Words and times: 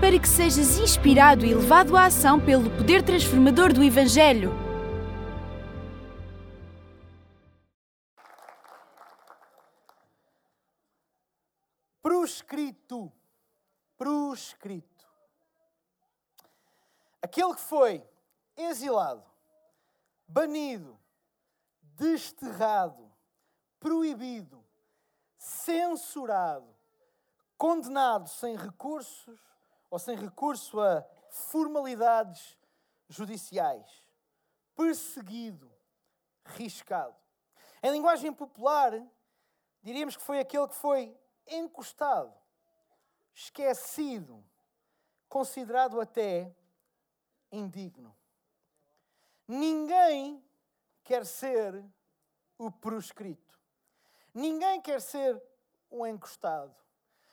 para 0.00 0.18
que 0.18 0.26
sejas 0.26 0.78
inspirado 0.78 1.44
e 1.44 1.54
levado 1.54 1.94
à 1.94 2.06
ação 2.06 2.40
pelo 2.40 2.70
poder 2.70 3.02
transformador 3.04 3.70
do 3.70 3.84
Evangelho. 3.84 4.50
Proscrito. 12.02 13.12
Proscrito. 13.98 15.06
Aquele 17.20 17.54
que 17.54 17.60
foi 17.60 18.02
exilado, 18.56 19.22
banido, 20.26 20.98
desterrado, 21.82 23.12
proibido, 23.78 24.64
censurado, 25.36 26.74
condenado 27.58 28.26
sem 28.30 28.56
recursos 28.56 29.49
ou 29.90 29.98
sem 29.98 30.16
recurso 30.16 30.80
a 30.80 31.04
formalidades 31.28 32.56
judiciais, 33.08 33.90
perseguido, 34.76 35.70
riscado. 36.44 37.16
Em 37.82 37.90
linguagem 37.90 38.32
popular, 38.32 38.92
diríamos 39.82 40.16
que 40.16 40.22
foi 40.22 40.38
aquele 40.38 40.68
que 40.68 40.74
foi 40.74 41.16
encostado, 41.46 42.32
esquecido, 43.34 44.44
considerado 45.28 46.00
até 46.00 46.54
indigno. 47.50 48.16
Ninguém 49.46 50.44
quer 51.02 51.26
ser 51.26 51.84
o 52.56 52.70
proscrito. 52.70 53.58
Ninguém 54.32 54.80
quer 54.80 55.00
ser 55.00 55.42
o 55.90 56.06
encostado. 56.06 56.74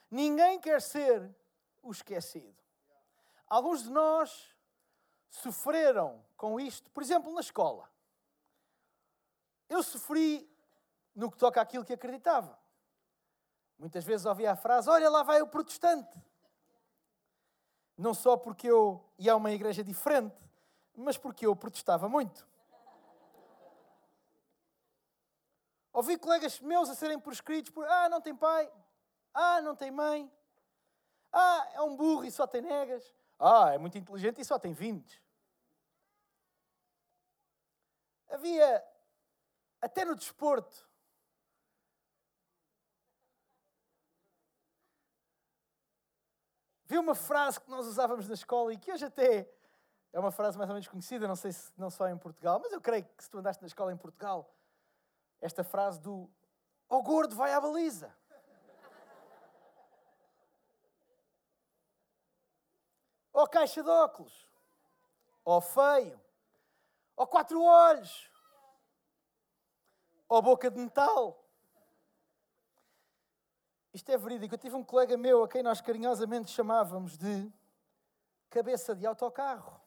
Ninguém 0.10 0.60
quer 0.60 0.82
ser 0.82 1.30
o 1.88 1.92
esquecido. 1.92 2.56
Alguns 3.48 3.84
de 3.84 3.90
nós 3.90 4.56
sofreram 5.30 6.24
com 6.36 6.60
isto, 6.60 6.90
por 6.92 7.02
exemplo, 7.02 7.34
na 7.34 7.42
escola. 7.42 7.90
Eu 9.70 9.82
sofri 9.84 10.50
no 11.16 11.32
que 11.32 11.38
toca 11.38 11.62
àquilo 11.62 11.86
que 11.86 11.94
acreditava. 11.94 12.58
Muitas 13.78 14.04
vezes 14.04 14.26
ouvia 14.26 14.52
a 14.52 14.56
frase: 14.56 14.90
Olha, 14.90 15.10
lá 15.10 15.24
vai 15.24 15.42
o 15.42 15.48
protestante. 15.48 16.22
Não 17.98 18.14
só 18.14 18.38
porque 18.38 18.68
eu 18.68 19.04
ia 19.18 19.34
a 19.34 19.36
uma 19.36 19.52
igreja 19.52 19.84
diferente, 19.84 20.42
mas 20.96 21.18
porque 21.18 21.46
eu 21.46 21.56
protestava 21.56 22.08
muito. 22.08 22.48
Ouvi 25.92 26.18
colegas 26.18 26.60
meus 26.60 26.90
a 26.90 26.96
serem 26.96 27.20
proscritos 27.20 27.72
por: 27.72 27.86
Ah, 27.88 28.10
não 28.10 28.22
tem 28.22 28.36
pai. 28.36 28.72
Ah, 29.34 29.62
não 29.62 29.76
tem 29.76 29.92
mãe. 29.92 30.32
Ah, 31.32 31.68
é 31.74 31.82
um 31.82 31.96
burro 31.96 32.26
e 32.26 32.32
só 32.32 32.48
tem 32.48 32.62
negas. 32.62 33.04
Ah, 33.40 33.72
é 33.74 33.78
muito 33.78 33.98
inteligente 33.98 34.42
e 34.42 34.46
só 34.46 34.58
tem 34.60 34.74
vintes. 34.74 35.22
Havia, 38.30 38.84
até 39.82 40.06
no 40.06 40.16
desporto, 40.16 40.88
vi 46.86 46.98
uma 46.98 47.16
frase 47.16 47.60
que 47.60 47.70
nós 47.70 47.86
usávamos 47.86 48.28
na 48.28 48.34
escola 48.34 48.74
e 48.74 48.78
que 48.78 48.92
hoje 48.92 49.06
até 49.06 49.50
é 50.14 50.20
uma 50.20 50.32
frase 50.32 50.58
mais 50.58 50.70
ou 50.70 50.76
menos 50.76 50.88
conhecida, 50.88 51.28
não 51.28 51.36
sei 51.36 51.52
se 51.52 51.72
não 51.78 51.90
só 51.90 52.08
em 52.10 52.18
Portugal, 52.18 52.60
mas 52.64 52.72
eu 52.74 52.82
creio 52.82 53.06
que 53.06 53.24
se 53.24 53.30
tu 53.30 53.38
andaste 53.40 53.62
na 53.62 53.68
escola 53.68 53.92
em 53.92 53.98
Portugal, 53.98 54.56
esta 55.42 55.64
frase 55.64 56.02
do 56.02 56.30
"O 56.90 57.04
gordo 57.04 57.36
vai 57.36 57.54
à 57.54 57.62
baliza". 57.62 58.17
Ou 63.38 63.48
caixa 63.48 63.84
de 63.84 63.90
óculos. 63.90 64.50
Ou 65.46 65.62
feio. 65.62 66.20
Ou 67.16 67.28
quatro 67.28 67.62
olhos. 67.62 68.32
Ou 70.28 70.42
boca 70.42 70.72
de 70.72 70.80
metal. 70.80 71.46
Isto 73.94 74.12
é 74.12 74.18
verídico. 74.18 74.56
Eu 74.56 74.58
tive 74.58 74.76
um 74.76 74.84
colega 74.84 75.16
meu 75.16 75.44
a 75.44 75.48
quem 75.48 75.62
nós 75.62 75.80
carinhosamente 75.80 76.50
chamávamos 76.50 77.16
de 77.16 77.54
cabeça 78.50 78.96
de 78.96 79.06
autocarro. 79.06 79.80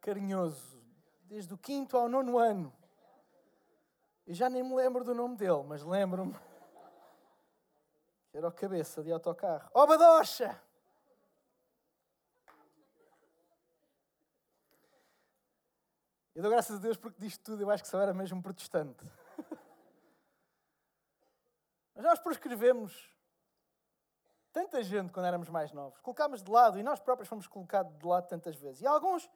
Carinhoso. 0.00 0.82
Desde 1.22 1.54
o 1.54 1.58
quinto 1.58 1.96
ao 1.96 2.08
nono 2.08 2.38
ano. 2.38 2.74
Eu 4.26 4.34
já 4.34 4.50
nem 4.50 4.64
me 4.64 4.74
lembro 4.74 5.04
do 5.04 5.14
nome 5.14 5.36
dele, 5.36 5.62
mas 5.62 5.84
lembro-me 5.84 6.34
era 8.34 8.48
o 8.48 8.52
cabeça 8.52 9.02
de 9.02 9.12
autocarro. 9.12 9.70
Ó 9.72 9.84
oh, 9.84 9.86
Badocha! 9.86 10.60
Eu 16.34 16.42
dou 16.42 16.50
graças 16.50 16.76
a 16.76 16.80
Deus 16.80 16.96
porque 16.96 17.20
disto 17.20 17.40
tudo 17.44 17.62
eu 17.62 17.70
acho 17.70 17.84
que 17.84 17.88
só 17.88 18.00
era 18.00 18.12
mesmo 18.12 18.42
protestante. 18.42 19.04
Mas 21.94 22.04
nós 22.04 22.18
proscrevemos 22.18 23.08
tanta 24.52 24.82
gente 24.82 25.12
quando 25.12 25.26
éramos 25.26 25.48
mais 25.48 25.72
novos. 25.72 26.00
Colocámos 26.00 26.42
de 26.42 26.50
lado 26.50 26.76
e 26.76 26.82
nós 26.82 26.98
próprios 26.98 27.28
fomos 27.28 27.46
colocados 27.46 27.96
de 27.96 28.04
lado 28.04 28.26
tantas 28.26 28.56
vezes. 28.56 28.82
E 28.82 28.86
alguns, 28.86 29.30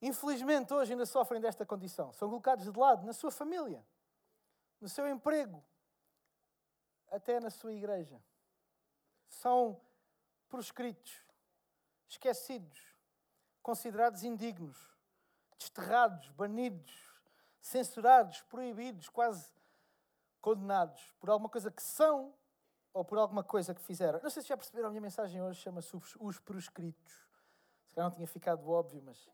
infelizmente, 0.00 0.72
hoje 0.72 0.92
ainda 0.92 1.04
sofrem 1.04 1.38
desta 1.38 1.66
condição. 1.66 2.14
São 2.14 2.30
colocados 2.30 2.64
de 2.64 2.78
lado 2.78 3.04
na 3.04 3.12
sua 3.12 3.30
família, 3.30 3.84
no 4.80 4.88
seu 4.88 5.06
emprego, 5.06 5.62
até 7.12 7.38
na 7.38 7.50
sua 7.50 7.72
igreja. 7.72 8.20
São 9.28 9.80
proscritos, 10.48 11.24
esquecidos, 12.08 12.96
considerados 13.62 14.24
indignos, 14.24 14.76
desterrados, 15.56 16.30
banidos, 16.30 16.92
censurados, 17.60 18.40
proibidos, 18.42 19.08
quase 19.08 19.52
condenados 20.40 21.14
por 21.20 21.30
alguma 21.30 21.48
coisa 21.48 21.70
que 21.70 21.82
são 21.82 22.34
ou 22.92 23.04
por 23.04 23.18
alguma 23.18 23.44
coisa 23.44 23.74
que 23.74 23.80
fizeram. 23.80 24.20
Não 24.22 24.30
sei 24.30 24.42
se 24.42 24.48
já 24.48 24.56
perceberam, 24.56 24.88
a 24.88 24.90
minha 24.90 25.00
mensagem 25.00 25.40
hoje 25.40 25.60
chama-se 25.60 25.96
Os 26.18 26.38
Proscritos. 26.40 27.12
Se 27.86 27.94
calhar 27.94 28.08
não 28.08 28.16
tinha 28.16 28.26
ficado 28.26 28.68
óbvio, 28.68 29.02
mas. 29.02 29.30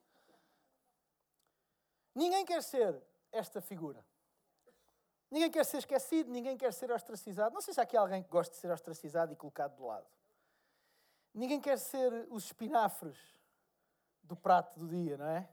Ninguém 2.15 2.45
quer 2.45 2.63
ser 2.63 3.03
esta 3.33 3.61
figura. 3.61 4.05
Ninguém 5.31 5.51
quer 5.51 5.65
ser 5.65 5.79
esquecido, 5.79 6.31
ninguém 6.31 6.57
quer 6.57 6.73
ser 6.73 6.91
ostracizado. 6.91 7.55
Não 7.55 7.61
sei 7.61 7.75
se 7.75 7.81
há 7.81 7.83
aqui 7.83 7.97
alguém 7.97 8.23
que 8.23 8.31
gosta 8.31 8.55
de 8.55 8.61
ser 8.61 8.71
ostracizado 8.71 9.33
e 9.33 9.37
colocado 9.37 9.77
de 9.77 9.83
lado. 9.83 10.07
Ninguém 11.35 11.61
quer 11.61 11.79
ser 11.79 12.27
os 12.31 12.47
espinafres 12.47 13.19
do 14.23 14.35
prato 14.35 14.79
do 14.79 14.89
dia, 14.89 15.17
não 15.17 15.27
é? 15.27 15.49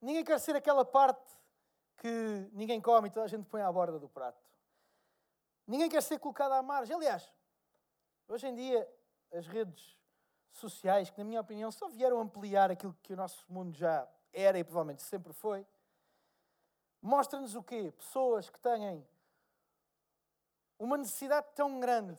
Ninguém 0.00 0.24
quer 0.24 0.38
ser 0.40 0.56
aquela 0.56 0.84
parte 0.84 1.32
que 1.96 2.50
ninguém 2.52 2.80
come 2.80 3.08
e 3.08 3.10
toda 3.10 3.24
a 3.24 3.28
gente 3.28 3.46
põe 3.46 3.62
à 3.62 3.72
borda 3.72 3.98
do 3.98 4.08
prato. 4.08 4.42
Ninguém 5.66 5.88
quer 5.88 6.02
ser 6.02 6.18
colocado 6.18 6.52
à 6.52 6.62
margem. 6.62 6.94
Aliás, 6.94 7.32
hoje 8.28 8.46
em 8.48 8.54
dia, 8.54 8.88
as 9.32 9.46
redes 9.46 9.96
sociais, 10.50 11.10
que 11.10 11.18
na 11.18 11.24
minha 11.24 11.40
opinião 11.40 11.70
só 11.70 11.88
vieram 11.88 12.20
ampliar 12.20 12.70
aquilo 12.70 12.94
que 13.02 13.12
o 13.12 13.16
nosso 13.16 13.44
mundo 13.50 13.72
já 13.72 14.06
era 14.32 14.58
e 14.58 14.64
provavelmente 14.64 15.02
sempre 15.02 15.32
foi, 15.32 15.66
Mostra-nos 17.04 17.54
o 17.54 17.62
quê? 17.62 17.92
Pessoas 17.98 18.48
que 18.48 18.58
têm 18.58 19.06
uma 20.78 20.96
necessidade 20.96 21.46
tão 21.54 21.78
grande 21.78 22.18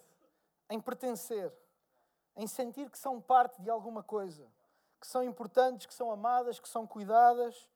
em 0.69 0.79
pertencer, 0.79 1.51
em 2.35 2.45
sentir 2.45 2.91
que 2.91 2.99
são 2.99 3.19
parte 3.19 3.59
de 3.63 3.69
alguma 3.71 4.03
coisa, 4.03 4.47
que 5.01 5.07
são 5.07 5.23
importantes, 5.23 5.87
que 5.87 5.93
são 5.93 6.11
amadas, 6.11 6.59
que 6.59 6.69
são 6.69 6.85
cuidadas. 6.85 7.67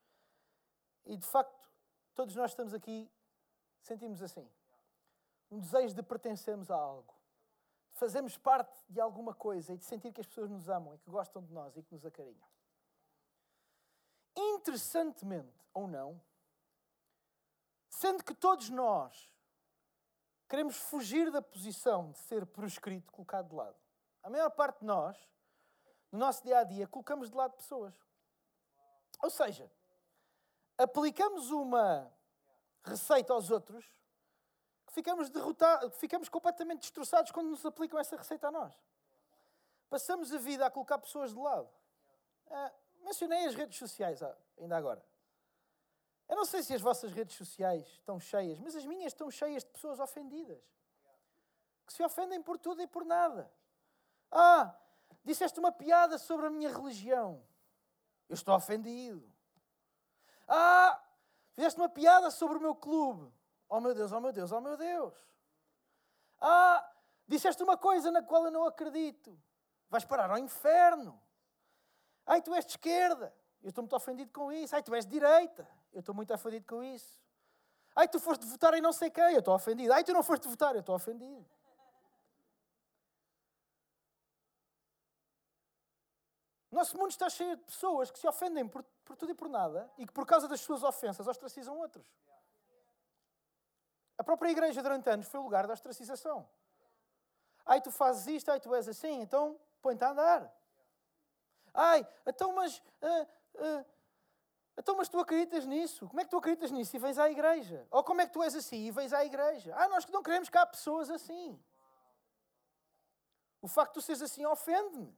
E 1.04 1.18
de 1.18 1.26
facto, 1.26 1.68
todos 2.14 2.36
nós 2.36 2.52
estamos 2.52 2.76
aqui, 2.76 3.10
sentimos 3.82 4.22
assim. 4.22 4.48
Um 5.50 5.60
desejo 5.60 5.96
de 5.96 6.04
pertencermos 6.04 6.70
a 6.70 6.76
algo, 6.76 7.16
de 7.90 7.98
fazermos 7.98 8.38
parte 8.38 8.84
de 8.88 9.02
alguma 9.02 9.34
coisa 9.34 9.74
e 9.74 9.78
de 9.78 9.84
sentir 9.84 10.14
que 10.14 10.22
as 10.22 10.28
pessoas 10.28 10.52
nos 10.52 10.70
amam 10.70 10.94
e 10.94 11.00
que 11.00 11.10
gostam 11.10 11.42
de 11.42 11.52
nós 11.52 11.76
e 11.76 11.82
que 11.82 11.92
nos 11.92 12.06
acarinham. 12.06 12.48
Interessantemente 14.38 15.60
ou 15.74 15.88
não, 15.88 16.22
Sendo 18.00 18.24
que 18.24 18.34
todos 18.34 18.70
nós 18.70 19.30
queremos 20.48 20.78
fugir 20.78 21.30
da 21.32 21.42
posição 21.42 22.12
de 22.12 22.20
ser 22.20 22.46
proscrito, 22.46 23.12
colocado 23.12 23.50
de 23.50 23.56
lado. 23.56 23.76
A 24.24 24.30
maior 24.30 24.50
parte 24.52 24.80
de 24.80 24.86
nós, 24.86 25.18
no 26.10 26.18
nosso 26.18 26.42
dia 26.42 26.60
a 26.60 26.64
dia, 26.64 26.88
colocamos 26.88 27.30
de 27.30 27.36
lado 27.36 27.58
pessoas. 27.58 27.94
Ou 29.22 29.30
seja, 29.30 29.70
aplicamos 30.78 31.52
uma 31.52 32.10
receita 32.86 33.34
aos 33.34 33.52
outros 33.52 33.86
que 34.88 34.94
ficamos 34.94 35.30
derrotados, 35.30 35.94
ficamos 35.98 36.30
completamente 36.30 36.80
destroçados 36.80 37.32
quando 37.34 37.50
nos 37.50 37.66
aplicam 37.66 38.00
essa 38.00 38.16
receita 38.16 38.48
a 38.48 38.52
nós. 38.52 38.74
Passamos 39.90 40.32
a 40.32 40.38
vida 40.38 40.66
a 40.66 40.72
colocar 40.72 41.00
pessoas 41.00 41.34
de 41.34 41.38
lado. 41.38 41.70
Ah, 42.50 42.72
mencionei 43.02 43.46
as 43.46 43.56
redes 43.56 43.78
sociais 43.78 44.22
ainda 44.58 44.78
agora. 44.78 45.09
Eu 46.30 46.36
não 46.36 46.46
sei 46.46 46.62
se 46.62 46.76
as 46.76 46.82
vossas 46.82 47.12
redes 47.12 47.36
sociais 47.36 47.88
estão 47.88 48.20
cheias, 48.20 48.60
mas 48.60 48.76
as 48.76 48.86
minhas 48.86 49.12
estão 49.12 49.32
cheias 49.32 49.64
de 49.64 49.72
pessoas 49.72 50.00
ofendidas. 50.00 50.62
que 51.88 51.94
se 51.94 52.04
ofendem 52.04 52.40
por 52.40 52.60
tudo 52.60 52.84
e 52.84 52.88
por 52.88 53.04
nada. 53.04 53.52
Ah, 54.32 54.76
disseste 55.26 55.60
uma 55.60 55.72
piada 55.72 56.20
sobre 56.20 56.46
a 56.46 56.50
minha 56.52 56.72
religião. 56.72 57.44
Eu 58.30 58.36
estou 58.36 58.56
ofendido. 58.56 59.28
Ah, 60.48 61.02
fizeste 61.54 61.80
uma 61.80 61.90
piada 61.90 62.30
sobre 62.30 62.60
o 62.60 62.62
meu 62.62 62.76
clube. 62.76 63.34
Oh 63.68 63.82
meu 63.82 63.96
Deus, 63.96 64.12
oh 64.12 64.22
meu 64.22 64.32
Deus, 64.32 64.52
oh 64.52 64.62
meu 64.62 64.78
Deus. 64.78 65.16
Ah, 66.40 66.88
disseste 67.28 67.64
uma 67.64 67.76
coisa 67.76 68.12
na 68.12 68.22
qual 68.22 68.46
eu 68.46 68.52
não 68.52 68.66
acredito. 68.66 69.36
Vais 69.90 70.06
parar 70.06 70.30
ao 70.30 70.38
inferno. 70.38 71.20
Ai, 72.24 72.40
tu 72.40 72.54
és 72.54 72.66
de 72.68 72.74
esquerda. 72.74 73.34
Eu 73.64 73.70
estou 73.70 73.82
muito 73.82 73.96
ofendido 73.96 74.32
com 74.32 74.52
isso. 74.52 74.76
Ai, 74.76 74.84
tu 74.84 74.94
és 74.94 75.08
de 75.08 75.12
direita. 75.12 75.68
Eu 75.94 76.00
estou 76.02 76.14
muito 76.14 76.34
ofendido 76.34 76.66
com 76.66 76.84
isso. 76.84 77.20
Ai, 77.96 78.08
tu 78.08 78.20
foste 78.20 78.46
votar 78.46 78.74
em 78.74 78.82
não 78.82 78.94
sei 78.94 79.10
quem. 79.10 79.34
Eu 79.34 79.40
estou 79.40 79.54
ofendido. 79.54 79.92
Ai, 79.94 80.04
tu 80.04 80.14
não 80.14 80.24
foste 80.24 80.48
votar. 80.48 80.74
Eu 80.76 80.82
estou 80.82 80.96
ofendido. 80.96 81.46
Nosso 86.72 86.98
mundo 86.98 87.10
está 87.10 87.30
cheio 87.30 87.56
de 87.56 87.64
pessoas 87.64 88.12
que 88.12 88.20
se 88.20 88.28
ofendem 88.28 88.68
por, 88.68 88.84
por 89.04 89.16
tudo 89.16 89.32
e 89.32 89.36
por 89.36 89.50
nada 89.50 89.90
e 89.98 90.06
que, 90.06 90.14
por 90.14 90.26
causa 90.26 90.48
das 90.48 90.62
suas 90.62 90.84
ofensas, 90.84 91.28
ostracizam 91.28 91.78
outros. 91.78 92.06
A 94.18 94.24
própria 94.24 94.52
igreja, 94.52 94.84
durante 94.84 95.10
anos, 95.10 95.28
foi 95.28 95.40
o 95.40 95.44
lugar 95.44 95.66
da 95.66 95.74
ostracização. 95.74 96.48
Ai, 97.66 97.82
tu 97.82 97.92
fazes 97.92 98.28
isto, 98.28 98.52
ai, 98.52 98.60
tu 98.60 98.74
és 98.76 98.88
assim, 98.88 99.22
então 99.22 99.60
põe-te 99.82 100.04
a 100.04 100.12
andar. 100.12 100.54
Ai, 101.74 102.08
então, 102.26 102.54
mas. 102.54 102.78
Uh, 103.02 103.28
uh, 103.56 103.86
então, 104.80 104.96
mas 104.96 105.10
tu 105.10 105.20
acreditas 105.20 105.66
nisso? 105.66 106.08
Como 106.08 106.22
é 106.22 106.24
que 106.24 106.30
tu 106.30 106.38
acreditas 106.38 106.72
nisso 106.72 106.96
e 106.96 107.00
vens 107.00 107.20
à 107.20 107.30
igreja? 107.30 107.86
Ou 107.92 108.02
como 108.02 108.22
é 108.22 108.26
que 108.26 108.32
tu 108.32 108.42
és 108.42 108.56
assim 108.56 108.88
e 108.88 108.92
vens 108.92 109.12
à 109.12 109.26
igreja? 109.26 109.76
Ah, 109.76 109.90
nós 109.90 110.08
não 110.08 110.24
queremos 110.24 110.48
cá 110.48 110.66
pessoas 110.66 111.10
assim. 111.10 111.62
O 113.62 113.68
facto 113.68 113.96
de 113.96 114.00
tu 114.00 114.02
seres 114.02 114.22
assim 114.22 114.46
ofende-me. 114.46 115.14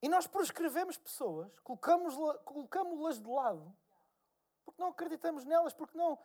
E 0.00 0.08
nós 0.08 0.26
prescrevemos 0.26 0.96
pessoas, 0.96 1.60
colocamos-las 1.60 2.40
colocamos 2.42 3.20
de 3.20 3.28
lado, 3.28 3.76
porque 4.64 4.80
não 4.80 4.88
acreditamos 4.88 5.44
nelas, 5.44 5.74
porque 5.74 5.96
não, 5.96 6.18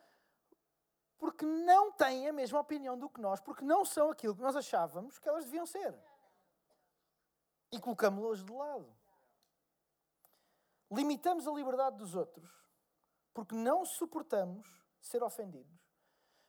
porque 1.17 1.45
não 1.45 1.91
têm 1.91 2.29
a 2.29 2.33
mesma 2.33 2.61
opinião 2.61 2.97
do 2.97 3.09
que 3.09 3.19
nós, 3.19 3.41
porque 3.41 3.65
não 3.65 3.83
são 3.83 4.09
aquilo 4.09 4.33
que 4.33 4.41
nós 4.41 4.55
achávamos 4.55 5.19
que 5.19 5.27
elas 5.27 5.43
deviam 5.43 5.65
ser. 5.65 5.93
E 7.69 7.79
colocamos-las 7.81 8.41
de 8.41 8.51
lado. 8.51 8.96
Limitamos 10.89 11.47
a 11.47 11.51
liberdade 11.51 11.97
dos 11.97 12.15
outros 12.15 12.67
porque 13.37 13.53
não 13.53 13.85
suportamos 13.85 14.67
ser 14.99 15.21
ofendidos, 15.21 15.79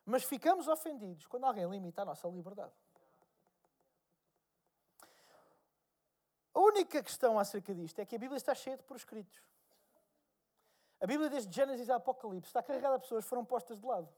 mas 0.06 0.24
ficamos 0.24 0.68
ofendidos 0.68 1.26
quando 1.26 1.44
alguém 1.44 1.68
limita 1.68 2.00
a 2.00 2.04
nossa 2.06 2.26
liberdade. 2.28 2.72
A 6.54 6.58
única 6.58 7.02
questão 7.02 7.38
acerca 7.38 7.74
disto 7.74 7.98
é 7.98 8.06
que 8.06 8.16
a 8.16 8.18
Bíblia 8.18 8.38
está 8.38 8.54
cheia 8.54 8.74
de 8.74 8.82
proscritos. 8.84 9.38
A 10.98 11.06
Bíblia, 11.06 11.28
desde 11.28 11.54
Gênesis 11.54 11.90
a 11.90 11.96
Apocalipse, 11.96 12.48
está 12.48 12.62
carregada 12.62 12.96
de 12.96 13.02
pessoas 13.02 13.24
que 13.24 13.28
foram 13.28 13.44
postas 13.44 13.78
de 13.78 13.86
lado. 13.86 14.08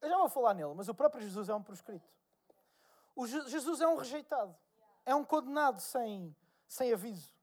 Eu 0.00 0.08
já 0.08 0.16
vou 0.18 0.28
falar 0.28 0.54
nele, 0.54 0.74
mas 0.76 0.88
o 0.88 0.94
próprio 0.94 1.20
Jesus 1.20 1.48
é 1.48 1.54
um 1.56 1.62
proscrito. 1.62 2.08
O 3.16 3.26
Jesus 3.26 3.80
é 3.80 3.88
um 3.88 3.96
rejeitado. 3.96 4.56
É 5.04 5.12
um 5.12 5.24
condenado 5.24 5.80
sem, 5.80 6.34
sem 6.68 6.92
aviso. 6.92 7.35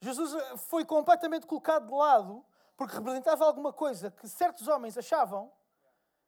Jesus 0.00 0.34
eh, 0.34 0.56
foi 0.56 0.84
completamente 0.84 1.46
colocado 1.46 1.86
de 1.86 1.92
lado 1.92 2.44
porque 2.76 2.94
representava 2.94 3.44
alguma 3.44 3.72
coisa 3.72 4.10
que 4.10 4.26
certos 4.28 4.66
homens 4.66 4.96
achavam 4.96 5.52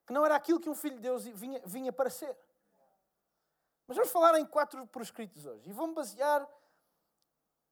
que 0.07 0.13
não 0.13 0.25
era 0.25 0.37
aquilo 0.37 0.61
que 0.61 0.69
um 0.69 0.75
filho 0.75 0.97
de 0.97 1.03
Deus 1.03 1.25
vinha, 1.25 1.63
vinha 1.65 1.93
para 1.93 2.11
ser. 2.11 2.37
Mas 3.87 3.97
vamos 3.97 4.13
falar 4.13 4.39
em 4.39 4.45
quatro 4.45 4.87
proscritos 4.87 5.47
hoje. 5.47 5.71
E 5.71 5.73
vou-me 5.73 5.95
basear 5.95 6.47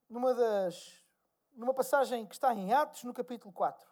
numa, 0.08 0.34
das, 0.34 1.02
numa 1.52 1.74
passagem 1.74 2.26
que 2.26 2.34
está 2.34 2.54
em 2.54 2.72
Atos, 2.72 3.04
no 3.04 3.12
capítulo 3.12 3.52
4. 3.52 3.88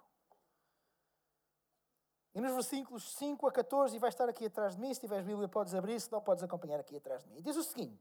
E 2.35 2.41
nos 2.41 2.53
versículos 2.53 3.13
5 3.15 3.47
a 3.47 3.53
14, 3.53 3.97
e 3.97 3.99
vai 3.99 4.09
estar 4.09 4.29
aqui 4.29 4.47
atrás 4.47 4.77
de 4.77 4.81
mim, 4.81 4.93
se 4.95 5.01
tiveres 5.01 5.27
Bíblia 5.27 5.49
podes 5.49 5.75
abrir, 5.75 6.01
se 6.01 6.11
não 6.13 6.21
podes 6.21 6.43
acompanhar 6.43 6.79
aqui 6.79 6.97
atrás 6.97 7.23
de 7.25 7.31
mim. 7.31 7.43
Diz 7.43 7.57
o 7.57 7.63
seguinte. 7.63 7.99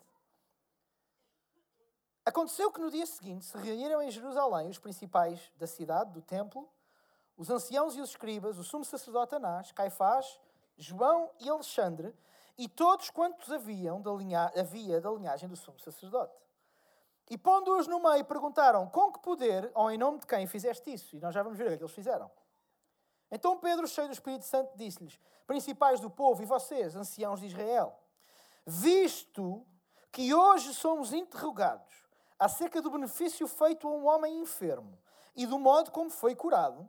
Aconteceu 2.38 2.72
que 2.72 2.80
no 2.80 2.92
dia 2.92 3.08
seguinte 3.08 3.46
se 3.46 3.58
reuniram 3.58 4.00
em 4.00 4.12
Jerusalém 4.12 4.70
os 4.70 4.78
principais 4.78 5.52
da 5.58 5.66
cidade, 5.66 6.12
do 6.12 6.22
templo, 6.22 6.70
os 7.36 7.50
anciãos 7.50 7.96
e 7.96 8.00
os 8.00 8.12
escribas, 8.12 8.60
o 8.60 8.64
sumo 8.64 8.86
sacerdote 8.86 9.34
Anás, 9.34 9.72
Caifás, 9.72 10.40
João 10.78 11.32
e 11.40 11.50
Alexandre, 11.50 12.16
e 12.56 12.70
todos 12.70 13.10
quantos 13.10 13.52
haviam 13.52 14.00
da 14.00 14.12
linha, 14.12 14.52
havia 14.56 15.02
da 15.02 15.10
linhagem 15.10 15.50
do 15.50 15.56
sumo 15.56 15.80
sacerdote. 15.80 16.40
E 17.28 17.40
pondo-os 17.40 17.88
no 17.88 18.00
meio, 18.00 18.24
perguntaram: 18.24 18.88
Com 18.88 19.12
que 19.12 19.20
poder 19.20 19.72
ou 19.74 19.90
em 19.90 19.98
nome 19.98 20.20
de 20.20 20.28
quem 20.28 20.46
fizeste 20.46 20.94
isso? 20.94 21.16
E 21.16 21.20
nós 21.20 21.34
já 21.34 21.42
vamos 21.42 21.58
ver 21.58 21.64
o 21.64 21.68
que, 21.70 21.74
é 21.74 21.78
que 21.78 21.84
eles 21.84 21.96
fizeram. 21.96 22.30
Então 23.32 23.58
Pedro, 23.58 23.88
cheio 23.88 24.10
do 24.10 24.14
Espírito 24.14 24.46
Santo, 24.46 24.78
disse-lhes: 24.78 25.20
Principais 25.48 26.00
do 26.00 26.08
povo 26.12 26.44
e 26.44 26.46
vocês, 26.46 26.96
anciãos 26.96 27.40
de 27.40 27.48
Israel, 27.48 28.00
visto 28.64 29.66
que 30.12 30.36
hoje 30.36 30.72
somos 30.76 31.14
interrogados 31.14 32.07
acerca 32.40 32.82
do 32.82 32.92
benefício 32.92 33.48
feito 33.48 33.88
a 33.88 33.92
um 33.92 34.06
homem 34.08 34.40
enfermo 34.40 34.98
e 35.36 35.46
do 35.46 35.60
modo 35.60 35.92
como 35.92 36.10
foi 36.10 36.36
curado, 36.36 36.88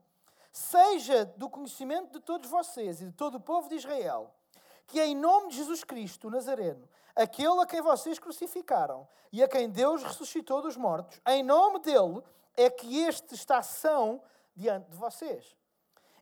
seja 0.52 1.24
do 1.24 1.48
conhecimento 1.48 2.12
de 2.12 2.20
todos 2.20 2.50
vocês 2.50 3.00
e 3.00 3.06
de 3.06 3.12
todo 3.12 3.36
o 3.36 3.40
povo 3.40 3.68
de 3.68 3.76
Israel, 3.76 4.32
que 4.86 5.00
em 5.00 5.14
nome 5.14 5.50
de 5.50 5.56
Jesus 5.56 5.84
Cristo, 5.84 6.30
Nazareno, 6.30 6.88
aquele 7.14 7.60
a 7.60 7.66
quem 7.66 7.80
vocês 7.80 8.18
crucificaram 8.18 9.06
e 9.30 9.42
a 9.42 9.48
quem 9.48 9.68
Deus 9.68 10.02
ressuscitou 10.02 10.62
dos 10.62 10.76
mortos, 10.76 11.20
em 11.26 11.42
nome 11.42 11.80
dele 11.80 12.22
é 12.56 12.70
que 12.70 13.00
este 13.00 13.34
está 13.34 13.62
são 13.62 14.22
diante 14.56 14.90
de 14.90 14.96
vocês. 14.96 15.54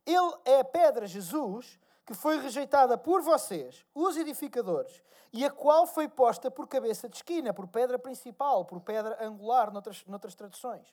Ele 0.04 0.34
é 0.44 0.60
a 0.60 0.64
pedra, 0.64 1.06
Jesus, 1.06 1.78
que 2.06 2.14
foi 2.14 2.38
rejeitada 2.38 2.96
por 2.96 3.20
vocês, 3.20 3.84
os 3.92 4.16
edificadores, 4.16 5.02
e 5.32 5.44
a 5.44 5.50
qual 5.50 5.86
foi 5.86 6.08
posta 6.08 6.48
por 6.50 6.68
cabeça 6.68 7.08
de 7.08 7.16
esquina, 7.16 7.52
por 7.52 7.66
pedra 7.66 7.98
principal, 7.98 8.64
por 8.64 8.80
pedra 8.80 9.18
angular, 9.20 9.72
noutras, 9.72 10.04
noutras 10.06 10.34
traduções. 10.36 10.86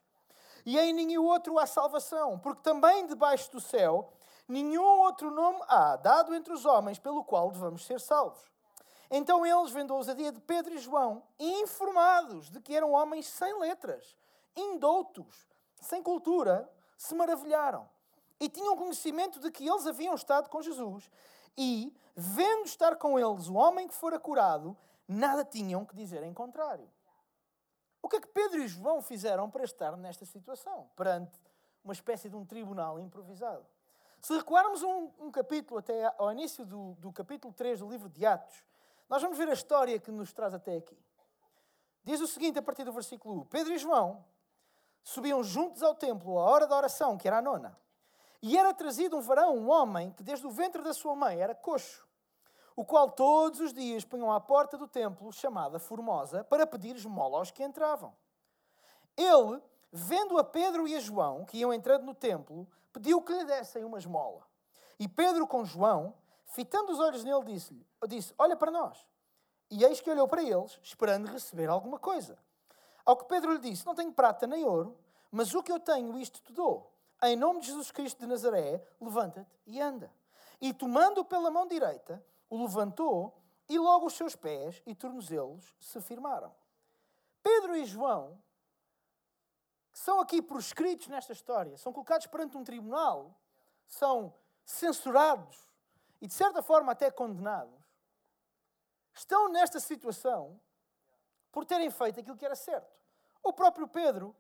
E 0.66 0.78
em 0.80 0.92
nenhum 0.92 1.24
outro 1.24 1.60
há 1.60 1.68
salvação, 1.68 2.40
porque 2.40 2.64
também 2.64 3.06
debaixo 3.06 3.52
do 3.52 3.62
céu 3.62 4.12
nenhum 4.48 4.84
outro 5.02 5.30
nome 5.30 5.60
há 5.68 5.96
dado 5.96 6.34
entre 6.34 6.52
os 6.52 6.66
homens 6.66 6.98
pelo 6.98 7.24
qual 7.24 7.52
devamos 7.52 7.86
ser 7.86 8.00
salvos. 8.00 8.52
Então 9.12 9.46
eles, 9.46 9.72
vendo 9.72 9.94
a 9.94 9.98
ousadia 9.98 10.32
de 10.32 10.42
Pedro 10.42 10.74
e 10.74 10.80
João, 10.80 11.22
informados 11.40 12.50
de 12.50 12.60
que 12.60 12.76
eram 12.76 12.92
homens 12.92 13.28
sem 13.28 13.60
letras, 13.60 14.18
indoutos, 14.56 15.48
sem 15.80 16.02
cultura, 16.02 16.68
se 16.98 17.14
maravilharam. 17.14 17.88
E 18.44 18.50
tinham 18.50 18.76
conhecimento 18.76 19.40
de 19.40 19.50
que 19.50 19.66
eles 19.66 19.88
haviam 19.88 20.14
estado 20.14 20.50
com 20.50 20.62
Jesus. 20.62 21.10
E, 21.58 21.96
vendo 22.14 22.66
estar 22.66 22.98
com 22.98 23.18
eles 23.18 23.48
o 23.48 23.54
homem 23.54 23.88
que 23.88 23.94
fora 23.94 24.20
curado, 24.20 24.76
nada 25.08 25.46
tinham 25.46 25.86
que 25.86 25.96
dizer 25.96 26.22
em 26.24 26.34
contrário. 26.34 26.92
O 28.02 28.10
que 28.10 28.18
é 28.18 28.20
que 28.20 28.28
Pedro 28.28 28.62
e 28.62 28.68
João 28.68 29.02
fizeram 29.02 29.50
para 29.50 29.64
estar 29.64 29.96
nesta 29.96 30.26
situação, 30.26 30.90
perante 30.94 31.32
uma 31.86 31.94
espécie 31.94 32.30
de 32.30 32.36
um 32.36 32.46
tribunal 32.46 33.00
improvisado? 33.00 33.66
Se 34.20 34.36
recuarmos 34.36 34.84
um, 34.84 35.10
um 35.20 35.32
capítulo 35.32 35.80
até 35.80 36.14
ao 36.18 36.30
início 36.30 36.66
do, 36.66 36.96
do 36.96 37.14
capítulo 37.14 37.54
3 37.54 37.80
do 37.80 37.90
livro 37.90 38.10
de 38.10 38.26
Atos, 38.26 38.62
nós 39.08 39.22
vamos 39.22 39.38
ver 39.38 39.48
a 39.48 39.54
história 39.54 39.98
que 40.02 40.12
nos 40.12 40.34
traz 40.34 40.54
até 40.54 40.76
aqui. 40.76 40.98
Diz 42.04 42.20
o 42.20 42.28
seguinte 42.28 42.60
a 42.60 42.62
partir 42.62 42.84
do 42.84 42.92
versículo 42.92 43.36
1: 43.44 43.46
Pedro 43.46 43.72
e 43.72 43.78
João 43.78 44.26
subiam 45.02 45.42
juntos 45.42 45.82
ao 45.82 45.96
templo 45.96 46.38
à 46.38 46.44
hora 46.44 46.68
da 46.68 46.76
oração, 46.76 47.18
que 47.18 47.26
era 47.26 47.38
a 47.38 47.42
nona. 47.42 47.82
E 48.44 48.58
era 48.58 48.74
trazido 48.74 49.16
um 49.16 49.22
varão, 49.22 49.56
um 49.56 49.70
homem, 49.70 50.12
que 50.12 50.22
desde 50.22 50.46
o 50.46 50.52
ventre 50.52 50.84
da 50.84 50.94
sua 50.94 51.16
mãe 51.16 51.40
era 51.40 51.56
coxo, 51.56 52.06
o 52.76 52.84
qual 52.84 53.10
todos 53.10 53.62
os 53.62 53.74
dias 53.74 54.04
punham 54.04 54.30
à 54.30 54.38
porta 54.38 54.78
do 54.78 54.86
templo, 54.86 55.32
chamada 55.32 55.80
Formosa, 55.80 56.44
para 56.44 56.68
pedir 56.68 56.94
esmola 56.94 57.38
aos 57.38 57.52
que 57.52 57.64
entravam. 57.64 58.14
Ele, 59.16 59.64
vendo 59.94 60.38
a 60.38 60.44
Pedro 60.44 60.86
e 60.86 60.94
a 60.94 61.00
João, 61.00 61.46
que 61.46 61.58
iam 61.60 61.74
entrando 61.74 62.04
no 62.04 62.14
templo, 62.14 62.68
pediu 62.92 63.22
que 63.22 63.32
lhe 63.32 63.46
dessem 63.46 63.86
uma 63.86 63.98
esmola. 63.98 64.46
E 65.00 65.08
Pedro, 65.08 65.48
com 65.48 65.64
João, 65.64 66.14
fitando 66.48 66.92
os 66.92 67.00
olhos 67.00 67.24
nele, 67.24 67.46
disse-lhe: 67.46 67.88
disse, 68.10 68.36
Olha 68.38 68.58
para 68.58 68.72
nós. 68.72 69.08
E 69.72 69.86
eis 69.86 70.02
que 70.02 70.12
olhou 70.12 70.28
para 70.28 70.44
eles, 70.44 70.78
esperando 70.84 71.32
receber 71.32 71.70
alguma 71.70 71.98
coisa. 71.98 72.38
Ao 73.06 73.16
que 73.16 73.24
Pedro 73.24 73.54
lhe 73.54 73.60
disse: 73.60 73.86
Não 73.86 73.96
tenho 73.96 74.12
prata 74.12 74.46
nem 74.46 74.66
ouro, 74.66 74.98
mas 75.32 75.56
o 75.56 75.64
que 75.64 75.72
eu 75.72 75.80
tenho, 75.80 76.20
isto 76.20 76.42
te 76.42 76.52
dou. 76.52 76.93
Em 77.24 77.36
nome 77.36 77.62
de 77.62 77.68
Jesus 77.68 77.90
Cristo 77.90 78.20
de 78.20 78.28
Nazaré, 78.28 78.86
levanta-te 79.00 79.58
e 79.66 79.80
anda. 79.80 80.14
E 80.60 80.74
tomando-o 80.74 81.26
pela 81.26 81.50
mão 81.50 81.68
direita, 81.68 82.24
o 82.50 82.62
levantou 82.62 83.42
e 83.70 83.80
logo 83.80 84.08
os 84.08 84.14
seus 84.14 84.36
pés 84.36 84.82
e 84.86 84.94
tornozelos 84.94 85.74
se 85.80 86.02
firmaram. 86.02 86.54
Pedro 87.42 87.76
e 87.76 87.86
João 87.86 88.42
que 89.94 90.00
são 90.00 90.20
aqui 90.20 90.42
proscritos 90.42 91.08
nesta 91.08 91.32
história, 91.34 91.78
são 91.78 91.94
colocados 91.94 92.26
perante 92.26 92.58
um 92.58 92.64
tribunal, 92.64 93.40
são 93.88 94.34
censurados 94.66 95.70
e 96.20 96.26
de 96.26 96.34
certa 96.34 96.64
forma 96.64 96.92
até 96.92 97.12
condenados, 97.12 97.80
estão 99.14 99.50
nesta 99.50 99.80
situação 99.80 100.60
por 101.52 101.64
terem 101.64 101.92
feito 101.92 102.20
aquilo 102.20 102.36
que 102.36 102.46
era 102.46 102.56
certo. 102.56 102.92
O 103.44 103.54
próprio 103.54 103.88
Pedro, 103.88 104.36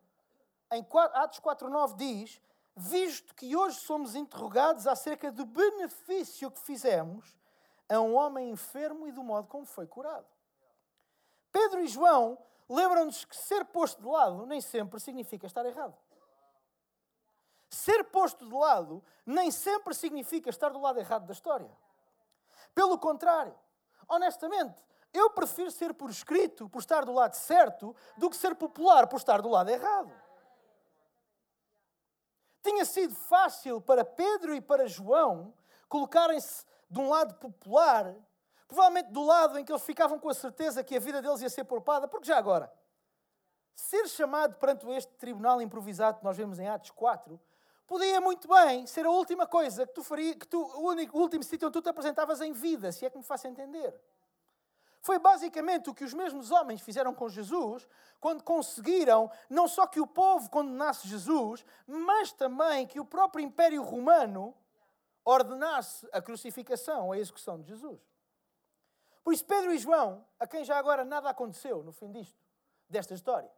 em 0.71 0.83
Atos 1.13 1.39
4.9, 1.39 1.95
diz: 1.97 2.41
Visto 2.75 3.35
que 3.35 3.55
hoje 3.55 3.79
somos 3.79 4.15
interrogados 4.15 4.87
acerca 4.87 5.31
do 5.31 5.45
benefício 5.45 6.49
que 6.49 6.59
fizemos 6.61 7.37
a 7.87 7.99
um 7.99 8.15
homem 8.15 8.49
enfermo 8.49 9.07
e 9.07 9.11
do 9.11 9.23
modo 9.23 9.47
como 9.47 9.65
foi 9.65 9.85
curado. 9.85 10.25
Pedro 11.51 11.81
e 11.81 11.87
João 11.87 12.37
lembram-nos 12.67 13.25
que 13.25 13.35
ser 13.35 13.65
posto 13.65 14.01
de 14.01 14.07
lado 14.07 14.45
nem 14.47 14.59
sempre 14.59 14.99
significa 14.99 15.45
estar 15.45 15.65
errado. 15.65 15.95
Ser 17.69 18.03
posto 18.05 18.45
de 18.47 18.53
lado 18.53 19.03
nem 19.25 19.51
sempre 19.51 19.93
significa 19.93 20.49
estar 20.49 20.69
do 20.69 20.81
lado 20.81 20.99
errado 20.99 21.27
da 21.27 21.33
história. 21.33 21.69
Pelo 22.73 22.97
contrário, 22.97 23.55
honestamente, 24.07 24.83
eu 25.13 25.29
prefiro 25.29 25.69
ser 25.69 25.93
por 25.93 26.09
escrito, 26.09 26.67
por 26.67 26.79
estar 26.79 27.05
do 27.05 27.13
lado 27.13 27.35
certo, 27.35 27.95
do 28.17 28.31
que 28.31 28.35
ser 28.35 28.55
popular 28.55 29.05
por 29.05 29.17
estar 29.17 29.41
do 29.41 29.49
lado 29.49 29.69
errado. 29.69 30.11
Tinha 32.63 32.86
sido 32.86 33.13
fácil 33.13 33.82
para 33.82 34.05
Pedro 34.05 34.55
e 34.55 34.62
para 34.62 34.88
João 34.88 35.53
colocarem-se 35.89 36.65
de 36.89 37.00
um 37.00 37.10
lado 37.10 37.36
popular, 37.36 38.15
provavelmente 38.67 39.12
do 39.12 39.24
lado 39.24 39.60
em 39.60 39.65
que 39.65 39.72
eles 39.72 39.84
ficavam 39.84 40.17
com 40.17 40.29
a 40.29 40.34
certeza 40.34 40.84
que 40.84 40.96
a 40.96 41.00
vida 41.00 41.22
deles 41.22 41.41
ia 41.41 41.50
ser 41.50 41.65
poupada, 41.65 42.08
porque 42.08 42.25
já 42.25 42.38
agora, 42.38 42.72
ser 43.75 44.08
chamado 44.08 44.55
perante 44.55 44.88
este 44.91 45.12
tribunal 45.15 45.62
improvisado 45.62 46.20
que 46.20 46.24
nós 46.24 46.38
vemos 46.38 46.58
em 46.58 46.67
Atos 46.70 46.91
4, 46.91 47.39
podia 47.86 48.22
muito 48.22 48.48
bem 48.48 48.88
ser 48.88 49.05
a 49.05 49.12
última 49.12 49.46
coisa 49.46 49.86
que 49.86 49.93
tu 49.93 50.03
faria, 50.03 50.34
que 50.34 50.48
tu, 50.48 50.60
o, 50.60 50.88
único, 50.88 51.17
o 51.17 51.22
último 51.22 51.43
sítio 51.43 51.67
onde 51.67 51.74
tu 51.74 51.82
te 51.82 51.89
apresentavas 51.89 52.39
em 52.39 52.53
vida, 52.53 52.91
se 52.91 53.05
é 53.05 53.10
que 53.10 53.17
me 53.17 53.24
faço 53.24 53.46
entender. 53.46 53.93
Foi 55.03 55.19
basicamente 55.19 55.89
o 55.89 55.93
que 55.93 56.05
os 56.05 56.13
mesmos 56.13 56.50
homens 56.50 56.79
fizeram 56.79 57.13
com 57.13 57.27
Jesus 57.27 57.86
quando 58.22 58.41
conseguiram 58.41 59.29
não 59.50 59.67
só 59.67 59.86
que 59.86 60.00
o 60.00 60.07
povo 60.07 60.50
condenasse 60.50 61.10
Jesus, 61.10 61.65
mas 61.86 62.31
também 62.31 62.88
que 62.88 63.01
o 63.01 63.05
próprio 63.05 63.43
Império 63.43 63.83
Romano 63.83 64.55
ordenasse 65.25 66.07
a 66.13 66.22
crucificação, 66.22 67.12
a 67.12 67.17
execução 67.17 67.60
de 67.60 67.67
Jesus. 67.67 68.00
Por 69.25 69.33
isso, 69.33 69.43
Pedro 69.43 69.74
e 69.74 69.77
João, 69.77 70.25
a 70.39 70.48
quem 70.48 70.63
já 70.63 70.77
agora 70.77 71.03
nada 71.03 71.29
aconteceu 71.29 71.83
no 71.83 71.91
fim 71.91 72.10
disto, 72.10 72.41
desta 72.88 73.13
história, 73.13 73.51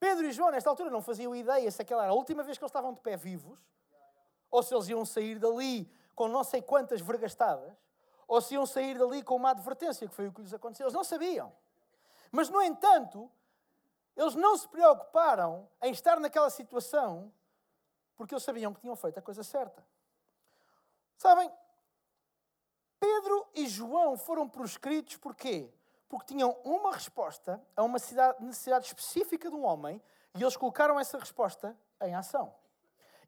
Pedro 0.00 0.24
e 0.24 0.32
João, 0.32 0.50
nesta 0.50 0.70
altura, 0.70 0.88
não 0.88 1.02
faziam 1.02 1.36
ideia 1.36 1.70
se 1.70 1.82
aquela 1.82 2.04
era 2.04 2.12
a 2.12 2.14
última 2.14 2.42
vez 2.42 2.56
que 2.56 2.64
eles 2.64 2.70
estavam 2.70 2.94
de 2.94 3.00
pé 3.00 3.14
vivos, 3.14 3.58
ou 4.50 4.62
se 4.62 4.74
eles 4.74 4.88
iam 4.88 5.04
sair 5.04 5.38
dali 5.38 5.92
com 6.14 6.28
não 6.28 6.42
sei 6.42 6.62
quantas 6.62 7.02
vergastadas, 7.02 7.76
ou 8.28 8.42
se 8.42 8.54
iam 8.54 8.66
sair 8.66 8.98
dali 8.98 9.22
com 9.22 9.34
uma 9.34 9.50
advertência, 9.50 10.06
que 10.06 10.14
foi 10.14 10.28
o 10.28 10.32
que 10.32 10.42
lhes 10.42 10.52
aconteceu. 10.52 10.84
Eles 10.84 10.94
não 10.94 11.02
sabiam. 11.02 11.50
Mas, 12.30 12.50
no 12.50 12.62
entanto, 12.62 13.30
eles 14.14 14.34
não 14.34 14.56
se 14.56 14.68
preocuparam 14.68 15.66
em 15.82 15.90
estar 15.90 16.20
naquela 16.20 16.50
situação 16.50 17.32
porque 18.14 18.34
eles 18.34 18.42
sabiam 18.42 18.74
que 18.74 18.80
tinham 18.80 18.96
feito 18.96 19.18
a 19.18 19.22
coisa 19.22 19.44
certa. 19.44 19.86
Sabem, 21.16 21.50
Pedro 22.98 23.46
e 23.54 23.66
João 23.68 24.18
foram 24.18 24.48
proscritos 24.48 25.16
porquê? 25.16 25.72
Porque 26.08 26.34
tinham 26.34 26.50
uma 26.64 26.92
resposta 26.92 27.62
a 27.76 27.82
uma 27.84 27.98
necessidade 28.40 28.86
específica 28.86 29.48
de 29.48 29.54
um 29.54 29.64
homem 29.64 30.02
e 30.34 30.42
eles 30.42 30.56
colocaram 30.56 30.98
essa 30.98 31.16
resposta 31.16 31.78
em 32.02 32.14
ação. 32.14 32.52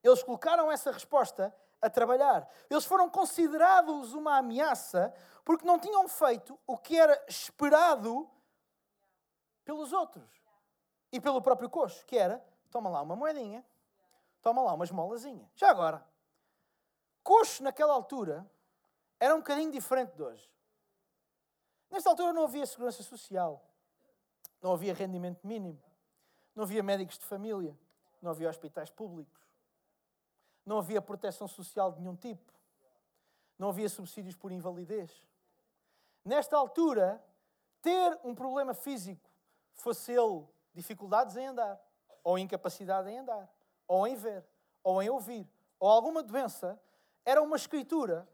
Eles 0.02 0.22
colocaram 0.24 0.70
essa 0.72 0.90
resposta 0.90 1.54
a 1.80 1.88
trabalhar. 1.88 2.48
Eles 2.68 2.84
foram 2.84 3.08
considerados 3.08 4.12
uma 4.12 4.38
ameaça 4.38 5.12
porque 5.44 5.66
não 5.66 5.78
tinham 5.78 6.06
feito 6.08 6.58
o 6.66 6.76
que 6.76 6.98
era 6.98 7.24
esperado 7.28 8.28
pelos 9.64 9.92
outros 9.92 10.28
e 11.12 11.20
pelo 11.20 11.42
próprio 11.42 11.70
coxo, 11.70 12.04
que 12.06 12.16
era: 12.16 12.44
toma 12.70 12.90
lá 12.90 13.02
uma 13.02 13.16
moedinha, 13.16 13.64
toma 14.42 14.62
lá 14.62 14.74
uma 14.74 14.84
esmolazinha. 14.84 15.50
Já 15.54 15.70
agora, 15.70 16.04
coxo 17.22 17.62
naquela 17.62 17.92
altura 17.92 18.48
era 19.18 19.34
um 19.34 19.38
bocadinho 19.38 19.70
diferente 19.70 20.14
de 20.14 20.22
hoje. 20.22 20.50
Nesta 21.90 22.10
altura 22.10 22.32
não 22.32 22.44
havia 22.44 22.64
segurança 22.66 23.02
social, 23.02 23.64
não 24.62 24.72
havia 24.72 24.94
rendimento 24.94 25.46
mínimo, 25.46 25.82
não 26.54 26.62
havia 26.62 26.82
médicos 26.82 27.18
de 27.18 27.24
família, 27.24 27.76
não 28.22 28.30
havia 28.30 28.48
hospitais 28.48 28.90
públicos. 28.90 29.39
Não 30.70 30.78
havia 30.78 31.02
proteção 31.02 31.48
social 31.48 31.90
de 31.90 31.98
nenhum 32.00 32.14
tipo. 32.14 32.54
Não 33.58 33.70
havia 33.70 33.88
subsídios 33.88 34.36
por 34.36 34.52
invalidez. 34.52 35.10
Nesta 36.24 36.56
altura, 36.56 37.20
ter 37.82 38.16
um 38.22 38.36
problema 38.36 38.72
físico, 38.72 39.28
fosse 39.74 40.12
ele 40.12 40.46
dificuldades 40.72 41.36
em 41.36 41.48
andar, 41.48 41.76
ou 42.22 42.38
incapacidade 42.38 43.10
em 43.10 43.18
andar, 43.18 43.52
ou 43.88 44.06
em 44.06 44.14
ver, 44.14 44.46
ou 44.84 45.02
em 45.02 45.10
ouvir, 45.10 45.44
ou 45.80 45.90
alguma 45.90 46.22
doença, 46.22 46.80
era 47.24 47.42
uma 47.42 47.56
escritura 47.56 48.28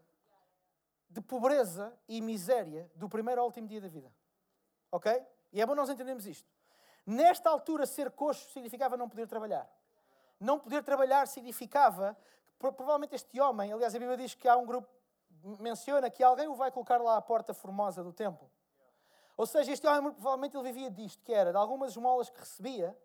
de 1.09 1.21
pobreza 1.21 1.91
e 2.07 2.21
miséria 2.21 2.87
do 2.93 3.09
primeiro 3.09 3.41
ao 3.41 3.47
último 3.47 3.67
dia 3.67 3.81
da 3.81 3.87
vida. 3.87 4.13
Ok? 4.91 5.11
E 5.51 5.59
é 5.59 5.65
bom 5.65 5.73
nós 5.73 5.89
entendermos 5.89 6.27
isto. 6.27 6.47
Nesta 7.03 7.49
altura, 7.49 7.87
ser 7.87 8.11
coxo 8.11 8.47
significava 8.51 8.95
não 8.95 9.09
poder 9.09 9.25
trabalhar 9.25 9.67
não 10.39 10.59
poder 10.59 10.83
trabalhar 10.83 11.27
significava 11.27 12.17
que 12.59 12.71
provavelmente 12.71 13.15
este 13.15 13.39
homem, 13.39 13.71
aliás, 13.71 13.93
a 13.93 13.99
Bíblia 13.99 14.17
diz 14.17 14.33
que 14.33 14.47
há 14.47 14.57
um 14.57 14.65
grupo, 14.65 14.89
menciona 15.59 16.09
que 16.09 16.23
alguém 16.23 16.47
o 16.47 16.55
vai 16.55 16.71
colocar 16.71 16.97
lá 16.97 17.17
à 17.17 17.21
porta 17.21 17.53
formosa 17.53 18.03
do 18.03 18.11
templo. 18.11 18.49
Ou 19.35 19.45
seja, 19.45 19.71
este 19.71 19.85
homem 19.85 20.11
provavelmente 20.11 20.57
ele 20.57 20.71
vivia 20.71 20.89
disto, 20.89 21.23
que 21.23 21.31
era 21.31 21.51
de 21.51 21.57
algumas 21.57 21.91
esmolas 21.91 22.29
que 22.29 22.39
recebia 22.39 22.97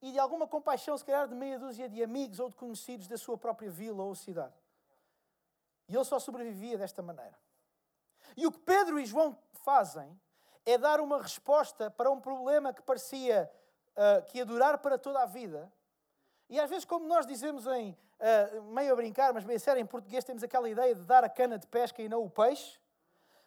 e 0.00 0.12
de 0.12 0.18
alguma 0.18 0.46
compaixão, 0.46 0.96
se 0.96 1.04
calhar, 1.04 1.28
de 1.28 1.34
meia 1.34 1.58
dúzia 1.58 1.88
de 1.88 2.02
amigos 2.02 2.38
ou 2.38 2.48
de 2.48 2.56
conhecidos 2.56 3.08
da 3.08 3.18
sua 3.18 3.36
própria 3.36 3.70
vila 3.70 4.02
ou 4.02 4.14
cidade. 4.14 4.54
E 5.88 5.94
ele 5.94 6.04
só 6.04 6.18
sobrevivia 6.18 6.78
desta 6.78 7.02
maneira. 7.02 7.36
E 8.36 8.46
o 8.46 8.52
que 8.52 8.58
Pedro 8.58 8.98
e 8.98 9.04
João 9.04 9.36
fazem 9.52 10.18
é 10.64 10.78
dar 10.78 11.00
uma 11.00 11.20
resposta 11.20 11.90
para 11.90 12.10
um 12.10 12.20
problema 12.20 12.72
que 12.72 12.82
parecia 12.82 13.50
uh, 13.96 14.24
que 14.26 14.38
ia 14.38 14.46
durar 14.46 14.78
para 14.78 14.96
toda 14.96 15.20
a 15.20 15.26
vida, 15.26 15.72
e 16.52 16.60
às 16.60 16.68
vezes, 16.68 16.84
como 16.84 17.08
nós 17.08 17.24
dizemos 17.26 17.66
em 17.66 17.92
uh, 18.20 18.62
meio 18.74 18.92
a 18.92 18.96
brincar, 18.96 19.32
mas 19.32 19.42
bem 19.42 19.58
sério, 19.58 19.80
em 19.80 19.86
português 19.86 20.22
temos 20.22 20.42
aquela 20.42 20.68
ideia 20.68 20.94
de 20.94 21.02
dar 21.02 21.24
a 21.24 21.28
cana 21.30 21.58
de 21.58 21.66
pesca 21.66 22.02
e 22.02 22.10
não 22.10 22.22
o 22.22 22.28
peixe. 22.28 22.78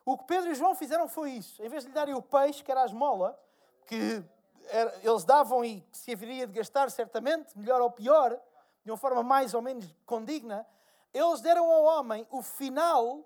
O 0.04 0.18
que 0.18 0.24
Pedro 0.24 0.50
e 0.50 0.56
João 0.56 0.74
fizeram 0.74 1.08
foi 1.08 1.34
isso. 1.34 1.62
Em 1.62 1.70
vez 1.70 1.84
de 1.84 1.90
lhe 1.90 1.94
darem 1.94 2.16
o 2.16 2.22
peixe, 2.24 2.64
que 2.64 2.72
era 2.72 2.82
a 2.82 2.86
esmola, 2.88 3.40
que 3.86 4.26
era, 4.70 5.00
eles 5.04 5.24
davam 5.24 5.64
e 5.64 5.88
se 5.92 6.14
haveria 6.14 6.48
de 6.48 6.54
gastar 6.54 6.90
certamente, 6.90 7.56
melhor 7.56 7.80
ou 7.80 7.92
pior, 7.92 8.42
de 8.84 8.90
uma 8.90 8.98
forma 8.98 9.22
mais 9.22 9.54
ou 9.54 9.62
menos 9.62 9.86
condigna, 10.04 10.66
eles 11.14 11.42
deram 11.42 11.72
ao 11.72 11.84
homem 11.84 12.26
o 12.32 12.42
final 12.42 13.24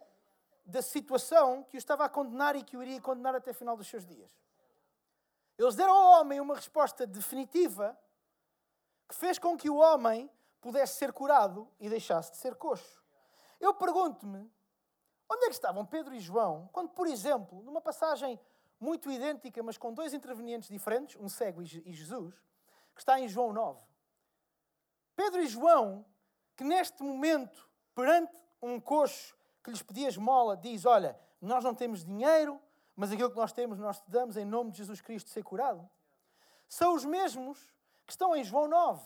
da 0.65 0.81
situação 0.81 1.63
que 1.69 1.77
o 1.77 1.79
estava 1.79 2.03
a 2.03 2.09
condenar 2.09 2.53
e 2.57 2.63
que 2.63 2.75
o 2.75 2.83
iria 2.83 2.99
condenar 2.99 3.33
até 3.33 3.51
o 3.51 3.55
final 3.55 3.77
dos 3.77 3.87
seus 3.87 4.05
dias. 4.05 4.29
Eles 5.57 5.73
deram 5.73 5.93
ao 5.93 6.19
homem 6.19 6.41
uma 6.41 6.55
resposta 6.55 7.07
definitiva 7.07 7.97
que 9.09 9.15
fez 9.15 9.39
com 9.39 9.57
que 9.57 9.69
o 9.69 9.75
homem 9.77 10.29
pudesse 10.61 10.97
ser 10.97 11.11
curado 11.11 11.67
e 11.79 11.89
deixasse 11.89 12.31
de 12.31 12.37
ser 12.37 12.55
coxo. 12.55 13.03
Eu 13.59 13.73
pergunto-me, 13.73 14.49
onde 15.27 15.45
é 15.45 15.47
que 15.47 15.55
estavam 15.55 15.83
Pedro 15.83 16.13
e 16.13 16.19
João 16.19 16.69
quando, 16.71 16.89
por 16.89 17.07
exemplo, 17.07 17.63
numa 17.63 17.81
passagem 17.81 18.39
muito 18.79 19.11
idêntica, 19.11 19.61
mas 19.63 19.77
com 19.77 19.91
dois 19.91 20.13
intervenientes 20.13 20.69
diferentes, 20.69 21.19
um 21.19 21.27
cego 21.27 21.61
e 21.61 21.65
Jesus, 21.65 22.35
que 22.93 23.01
está 23.01 23.19
em 23.19 23.27
João 23.27 23.51
9. 23.51 23.81
Pedro 25.15 25.41
e 25.41 25.47
João, 25.47 26.05
que 26.55 26.63
neste 26.63 27.03
momento, 27.03 27.67
perante 27.93 28.37
um 28.61 28.79
coxo 28.79 29.35
que 29.63 29.71
lhes 29.71 29.81
pedia 29.81 30.07
esmola, 30.07 30.55
diz: 30.55 30.85
Olha, 30.85 31.19
nós 31.41 31.63
não 31.63 31.75
temos 31.75 32.05
dinheiro, 32.05 32.61
mas 32.95 33.11
aquilo 33.11 33.29
que 33.29 33.35
nós 33.35 33.51
temos, 33.51 33.77
nós 33.79 33.99
te 33.99 34.09
damos 34.09 34.37
em 34.37 34.45
nome 34.45 34.71
de 34.71 34.77
Jesus 34.77 35.01
Cristo 35.01 35.29
ser 35.29 35.43
curado. 35.43 35.89
São 36.69 36.93
os 36.93 37.03
mesmos 37.03 37.73
que 38.09 38.13
estão 38.13 38.35
em 38.35 38.43
João 38.43 38.67
9, 38.67 39.05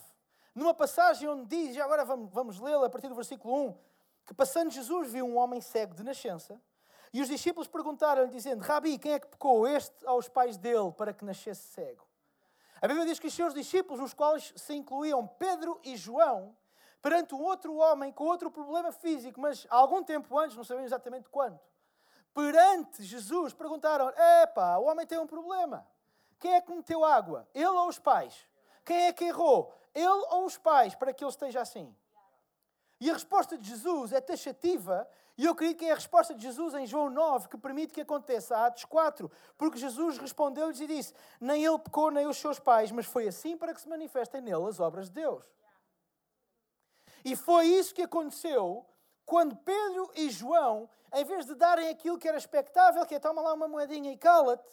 numa 0.54 0.72
passagem 0.72 1.28
onde 1.28 1.44
diz, 1.44 1.76
e 1.76 1.80
agora 1.80 2.06
vamos, 2.06 2.32
vamos 2.32 2.58
lê-la 2.58 2.86
a 2.86 2.90
partir 2.90 3.08
do 3.08 3.14
versículo 3.14 3.68
1, 3.68 3.78
que 4.24 4.32
passando 4.32 4.70
Jesus 4.70 5.12
viu 5.12 5.26
um 5.26 5.36
homem 5.36 5.60
cego 5.60 5.94
de 5.94 6.02
nascença, 6.02 6.58
e 7.12 7.20
os 7.20 7.28
discípulos 7.28 7.68
perguntaram-lhe, 7.68 8.30
dizendo: 8.30 8.62
Rabi, 8.62 8.98
quem 8.98 9.12
é 9.12 9.20
que 9.20 9.26
pecou, 9.26 9.68
este 9.68 9.94
aos 10.06 10.26
pais 10.26 10.56
dele, 10.56 10.90
para 10.96 11.12
que 11.12 11.22
nascesse 11.22 11.68
cego? 11.68 12.08
A 12.80 12.88
Bíblia 12.88 13.04
diz 13.04 13.18
que 13.18 13.26
os 13.26 13.34
seus 13.34 13.52
discípulos, 13.52 14.00
nos 14.00 14.14
quais 14.14 14.54
se 14.56 14.74
incluíam 14.74 15.26
Pedro 15.26 15.78
e 15.84 15.98
João, 15.98 16.56
perante 17.02 17.34
um 17.34 17.42
outro 17.42 17.76
homem 17.76 18.10
com 18.10 18.24
outro 18.24 18.50
problema 18.50 18.90
físico, 18.90 19.38
mas 19.38 19.66
algum 19.68 20.02
tempo 20.02 20.38
antes, 20.38 20.56
não 20.56 20.64
sabemos 20.64 20.88
exatamente 20.90 21.28
quando, 21.28 21.60
perante 22.32 23.02
Jesus, 23.02 23.52
perguntaram: 23.52 24.10
Epá, 24.42 24.78
o 24.78 24.84
homem 24.84 25.06
tem 25.06 25.18
um 25.18 25.26
problema. 25.26 25.86
Quem 26.38 26.54
é 26.54 26.60
que 26.62 26.72
meteu 26.72 27.04
água? 27.04 27.46
Ele 27.54 27.66
ou 27.66 27.86
os 27.86 27.98
pais? 27.98 28.48
Quem 28.84 29.06
é 29.06 29.12
que 29.12 29.24
errou? 29.24 29.72
Ele 29.94 30.06
ou 30.06 30.44
os 30.44 30.58
pais, 30.58 30.94
para 30.94 31.12
que 31.12 31.24
ele 31.24 31.30
esteja 31.30 31.60
assim? 31.60 31.94
E 33.00 33.10
a 33.10 33.14
resposta 33.14 33.58
de 33.58 33.68
Jesus 33.68 34.12
é 34.12 34.20
taxativa, 34.20 35.08
e 35.36 35.44
eu 35.44 35.52
acredito 35.52 35.78
que 35.78 35.84
é 35.84 35.92
a 35.92 35.96
resposta 35.96 36.34
de 36.34 36.42
Jesus 36.42 36.74
em 36.74 36.86
João 36.86 37.10
9 37.10 37.48
que 37.48 37.58
permite 37.58 37.92
que 37.92 38.00
aconteça, 38.00 38.56
Atos 38.64 38.84
4, 38.84 39.30
porque 39.58 39.78
Jesus 39.78 40.16
respondeu-lhes 40.18 40.80
e 40.80 40.86
disse: 40.86 41.12
Nem 41.40 41.64
ele 41.64 41.78
pecou, 41.78 42.10
nem 42.10 42.26
os 42.26 42.36
seus 42.36 42.58
pais, 42.60 42.92
mas 42.92 43.06
foi 43.06 43.26
assim 43.26 43.56
para 43.56 43.74
que 43.74 43.80
se 43.80 43.88
manifestem 43.88 44.40
nele 44.40 44.66
as 44.68 44.78
obras 44.78 45.08
de 45.08 45.14
Deus. 45.14 45.44
E 47.24 47.34
foi 47.34 47.66
isso 47.66 47.94
que 47.94 48.02
aconteceu 48.02 48.86
quando 49.26 49.56
Pedro 49.56 50.10
e 50.14 50.30
João, 50.30 50.88
em 51.12 51.24
vez 51.24 51.46
de 51.46 51.54
darem 51.54 51.88
aquilo 51.88 52.18
que 52.18 52.28
era 52.28 52.36
expectável, 52.36 53.04
que 53.06 53.14
é 53.14 53.18
toma 53.18 53.40
lá 53.40 53.54
uma 53.54 53.66
moedinha 53.66 54.12
e 54.12 54.16
cala-te, 54.16 54.64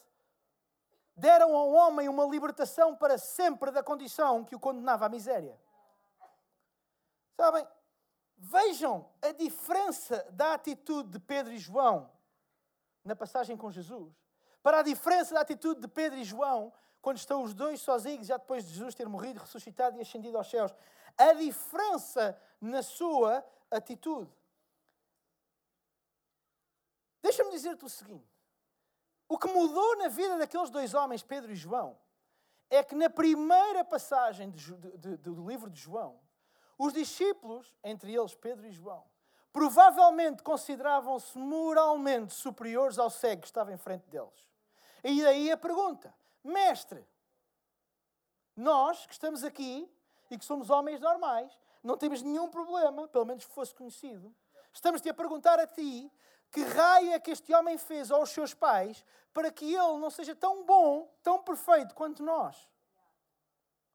deram 1.16 1.56
ao 1.56 1.70
homem 1.72 2.10
uma 2.10 2.26
libertação 2.26 2.96
para 2.96 3.18
sempre 3.18 3.72
da 3.72 3.84
condição 3.84 4.44
que 4.44 4.56
o 4.56 4.60
condenava 4.60 5.06
à 5.06 5.10
miséria. 5.10 5.60
Sabem, 7.36 7.68
vejam 8.38 9.10
a 9.22 9.32
diferença 9.32 10.26
da 10.32 10.54
atitude 10.54 11.10
de 11.10 11.20
Pedro 11.20 11.54
e 11.54 11.58
João 11.58 12.12
na 13.04 13.16
passagem 13.16 13.58
com 13.58 13.72
Jesus, 13.72 14.14
para 14.62 14.80
a 14.80 14.84
diferença 14.84 15.34
da 15.34 15.42
atitude 15.42 15.82
de 15.82 15.88
Pedro 15.88 16.20
e 16.20 16.24
João 16.24 16.72
quando 17.02 17.18
estão 17.18 17.42
os 17.42 17.54
dois 17.54 17.82
sozinhos, 17.82 18.28
já 18.28 18.38
depois 18.38 18.64
de 18.64 18.74
Jesus 18.74 18.94
ter 18.94 19.10
morrido, 19.10 19.40
ressuscitado 19.40 19.98
e 19.98 20.02
ascendido 20.02 20.38
aos 20.38 20.50
céus. 20.50 20.74
A 21.18 21.34
diferença 21.34 22.40
na 22.60 22.84
sua 22.84 23.44
atitude. 23.72 24.32
Deixa-me 27.22 27.52
dizer-te 27.52 27.84
o 27.84 27.90
seguinte: 27.90 28.31
o 29.32 29.38
que 29.38 29.48
mudou 29.48 29.96
na 29.96 30.10
vida 30.10 30.38
daqueles 30.38 30.70
dois 30.70 30.94
homens, 30.94 31.24
Pedro 31.24 31.54
e 31.54 31.56
João, 31.56 31.98
é 32.70 32.84
que 32.84 32.94
na 32.94 33.10
primeira 33.10 33.82
passagem 33.82 34.52
de, 34.52 34.76
de, 34.76 35.16
do 35.16 35.48
livro 35.48 35.70
de 35.70 35.80
João, 35.80 36.20
os 36.78 36.92
discípulos, 36.92 37.74
entre 37.82 38.14
eles 38.14 38.36
Pedro 38.36 38.68
e 38.68 38.72
João, 38.72 39.06
provavelmente 39.54 40.44
consideravam-se 40.44 41.38
moralmente 41.38 42.34
superiores 42.34 43.00
ao 43.00 43.10
cego 43.10 43.44
que 43.44 43.48
estava 43.48 43.72
em 43.72 43.78
frente 43.78 44.04
deles. 44.10 44.46
E 45.02 45.24
daí 45.24 45.50
a 45.50 45.56
pergunta: 45.56 46.14
Mestre, 46.44 47.08
nós 48.54 49.06
que 49.06 49.14
estamos 49.14 49.46
aqui 49.46 49.90
e 50.30 50.38
que 50.38 50.44
somos 50.44 50.70
homens 50.70 51.00
normais, 51.00 51.58
não 51.82 51.96
temos 51.96 52.22
nenhum 52.22 52.50
problema, 52.50 53.08
pelo 53.08 53.24
menos 53.24 53.46
que 53.46 53.54
fosse 53.54 53.74
conhecido, 53.74 54.36
estamos-te 54.74 55.08
a 55.08 55.14
perguntar 55.14 55.58
a 55.58 55.66
ti 55.66 56.12
que 56.52 56.64
raio 56.64 57.14
é 57.14 57.20
que 57.20 57.32
este 57.32 57.54
homem 57.54 57.78
fez 57.78 58.12
aos 58.12 58.30
seus 58.30 58.54
pais 58.54 59.06
para 59.34 59.50
que 59.52 59.66
ele 59.66 59.98
não 59.98 60.10
seja 60.10 60.36
tão 60.36 60.66
bom, 60.66 61.10
tão 61.24 61.42
perfeito 61.42 61.96
quanto 61.96 62.22
nós? 62.22 62.70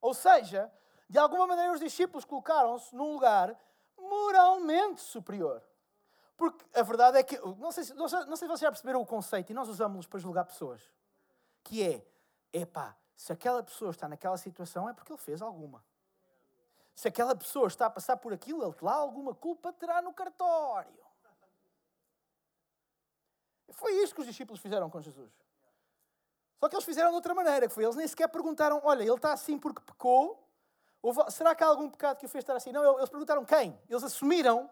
Ou 0.00 0.14
seja, 0.14 0.72
de 1.08 1.18
alguma 1.18 1.46
maneira 1.46 1.72
os 1.72 1.80
discípulos 1.80 2.24
colocaram-se 2.24 2.94
num 2.94 3.12
lugar 3.12 3.58
moralmente 3.98 5.00
superior. 5.00 5.62
Porque 6.36 6.64
a 6.74 6.82
verdade 6.82 7.18
é 7.18 7.22
que, 7.22 7.38
não 7.38 7.72
sei, 7.72 7.84
se, 7.84 7.94
não 7.94 8.08
sei, 8.08 8.20
se 8.20 8.46
vocês 8.46 8.60
já 8.60 8.70
perceberam 8.70 9.00
o 9.00 9.06
conceito, 9.06 9.50
e 9.50 9.54
nós 9.54 9.68
usamos-los 9.68 10.06
para 10.06 10.18
julgar 10.18 10.44
pessoas, 10.44 10.82
que 11.64 11.82
é, 11.82 12.06
epá, 12.52 12.96
se 13.16 13.32
aquela 13.32 13.62
pessoa 13.62 13.90
está 13.90 14.08
naquela 14.08 14.36
situação 14.36 14.88
é 14.88 14.92
porque 14.92 15.12
ele 15.12 15.20
fez 15.20 15.40
alguma. 15.40 15.82
Se 16.94 17.08
aquela 17.08 17.34
pessoa 17.34 17.68
está 17.68 17.86
a 17.86 17.90
passar 17.90 18.16
por 18.18 18.32
aquilo, 18.32 18.62
ele 18.64 18.74
lá 18.80 18.94
alguma 18.94 19.34
culpa 19.34 19.72
terá 19.72 20.00
no 20.02 20.12
cartório. 20.12 21.04
Foi 23.76 23.92
isso 24.02 24.14
que 24.14 24.20
os 24.20 24.26
discípulos 24.26 24.60
fizeram 24.60 24.90
com 24.90 25.00
Jesus. 25.00 25.32
Só 26.58 26.68
que 26.68 26.74
eles 26.74 26.84
fizeram 26.84 27.10
de 27.10 27.16
outra 27.16 27.34
maneira, 27.34 27.68
que 27.68 27.74
foi, 27.74 27.84
eles 27.84 27.94
nem 27.94 28.08
sequer 28.08 28.28
perguntaram, 28.28 28.80
olha, 28.82 29.02
ele 29.02 29.12
está 29.12 29.32
assim 29.32 29.58
porque 29.58 29.80
pecou, 29.82 30.42
ou 31.02 31.30
será 31.30 31.54
que 31.54 31.62
há 31.62 31.66
algum 31.66 31.88
pecado 31.88 32.18
que 32.18 32.26
o 32.26 32.28
fez 32.28 32.42
estar 32.42 32.56
assim? 32.56 32.72
Não, 32.72 32.96
eles 32.96 33.10
perguntaram 33.10 33.44
quem. 33.44 33.78
Eles 33.88 34.02
assumiram 34.02 34.68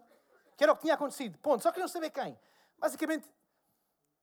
que 0.57 0.65
era 0.65 0.73
o 0.73 0.77
que 0.77 0.83
tinha 0.83 0.95
acontecido. 0.95 1.39
Ponto. 1.39 1.63
Só 1.63 1.71
queriam 1.71 1.87
saber 1.87 2.11
quem. 2.11 2.39
Basicamente, 2.79 3.31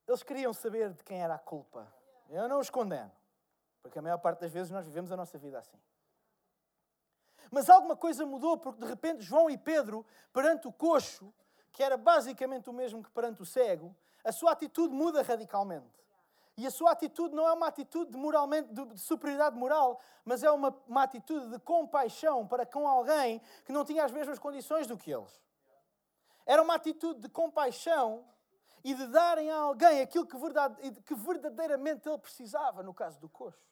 eles 0.07 0.23
queriam 0.23 0.51
saber 0.51 0.91
de 0.91 1.03
quem 1.03 1.21
era 1.21 1.35
a 1.35 1.39
culpa. 1.39 1.87
Eu 2.27 2.49
não 2.49 2.59
os 2.59 2.69
condeno, 2.69 3.11
porque 3.83 3.99
a 3.99 4.01
maior 4.01 4.17
parte 4.17 4.39
das 4.39 4.51
vezes 4.51 4.71
nós 4.71 4.85
vivemos 4.85 5.11
a 5.11 5.17
nossa 5.17 5.37
vida 5.37 5.59
assim. 5.59 5.79
Mas 7.51 7.69
alguma 7.69 7.95
coisa 7.95 8.25
mudou, 8.25 8.57
porque 8.57 8.79
de 8.81 8.87
repente 8.87 9.21
João 9.21 9.49
e 9.49 9.57
Pedro, 9.57 10.05
perante 10.33 10.67
o 10.67 10.71
coxo, 10.71 11.31
que 11.71 11.83
era 11.83 11.97
basicamente 11.97 12.69
o 12.69 12.73
mesmo 12.73 13.03
que 13.03 13.11
perante 13.11 13.41
o 13.41 13.45
cego, 13.45 13.95
a 14.23 14.31
sua 14.31 14.51
atitude 14.51 14.93
muda 14.93 15.21
radicalmente. 15.21 16.01
E 16.57 16.67
a 16.67 16.71
sua 16.71 16.91
atitude 16.91 17.33
não 17.33 17.47
é 17.47 17.53
uma 17.53 17.67
atitude 17.67 18.11
de, 18.11 18.17
moralmente, 18.17 18.71
de 18.73 18.99
superioridade 18.99 19.57
moral, 19.57 19.99
mas 20.25 20.43
é 20.43 20.51
uma, 20.51 20.75
uma 20.87 21.03
atitude 21.03 21.49
de 21.49 21.59
compaixão 21.59 22.45
para 22.45 22.65
com 22.65 22.87
alguém 22.87 23.41
que 23.65 23.71
não 23.71 23.85
tinha 23.85 24.03
as 24.03 24.11
mesmas 24.11 24.37
condições 24.37 24.85
do 24.85 24.97
que 24.97 25.11
eles. 25.11 25.41
Era 26.45 26.61
uma 26.61 26.75
atitude 26.75 27.21
de 27.21 27.29
compaixão 27.29 28.25
e 28.83 28.93
de 28.93 29.07
darem 29.07 29.49
a 29.49 29.57
alguém 29.57 30.01
aquilo 30.01 30.25
que, 30.25 30.37
verdade, 30.37 31.01
que 31.01 31.15
verdadeiramente 31.15 32.07
ele 32.07 32.17
precisava, 32.17 32.83
no 32.83 32.93
caso 32.93 33.19
do 33.19 33.29
coxo. 33.29 33.71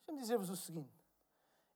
Deixa-me 0.00 0.20
dizer-vos 0.20 0.50
o 0.50 0.56
seguinte. 0.56 0.94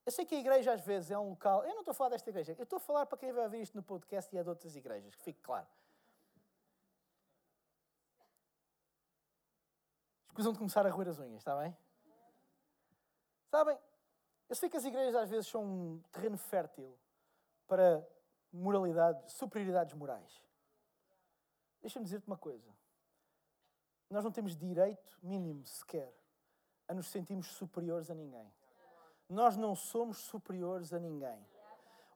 Eu 0.04 0.12
sei 0.12 0.24
que 0.24 0.34
a 0.34 0.38
igreja 0.38 0.72
às 0.72 0.80
vezes 0.82 1.10
é 1.10 1.18
um 1.18 1.30
local. 1.30 1.64
Eu 1.64 1.72
não 1.72 1.80
estou 1.80 1.92
a 1.92 1.94
falar 1.94 2.10
desta 2.10 2.28
igreja, 2.30 2.54
eu 2.58 2.64
estou 2.64 2.76
a 2.76 2.80
falar 2.80 3.06
para 3.06 3.18
quem 3.18 3.32
vai 3.32 3.48
ver 3.48 3.60
isto 3.62 3.76
no 3.76 3.82
podcast 3.82 4.34
e 4.34 4.38
é 4.38 4.42
de 4.42 4.48
outras 4.48 4.76
igrejas, 4.76 5.14
que 5.14 5.22
fique 5.22 5.40
claro. 5.40 5.66
Escusam 10.30 10.52
de 10.52 10.58
começar 10.58 10.86
a 10.86 10.90
roer 10.90 11.08
as 11.08 11.18
unhas, 11.18 11.40
está 11.40 11.56
bem? 11.56 11.76
Sabem, 13.50 13.76
eu 14.48 14.54
sei 14.54 14.70
que 14.70 14.76
as 14.76 14.84
igrejas 14.84 15.16
às 15.16 15.28
vezes 15.28 15.48
são 15.48 15.64
um 15.64 16.02
terreno 16.12 16.38
fértil 16.38 16.96
para 17.66 18.06
moralidade, 18.52 19.20
superioridades 19.32 19.92
morais. 19.92 20.40
Deixa-me 21.82 22.04
dizer-te 22.04 22.28
uma 22.28 22.38
coisa. 22.38 22.70
Nós 24.08 24.22
não 24.22 24.30
temos 24.30 24.56
direito 24.56 25.18
mínimo 25.20 25.66
sequer 25.66 26.14
a 26.86 26.94
nos 26.94 27.08
sentirmos 27.08 27.48
superiores 27.48 28.08
a 28.08 28.14
ninguém. 28.14 28.52
Nós 29.28 29.56
não 29.56 29.74
somos 29.74 30.18
superiores 30.18 30.92
a 30.92 31.00
ninguém. 31.00 31.44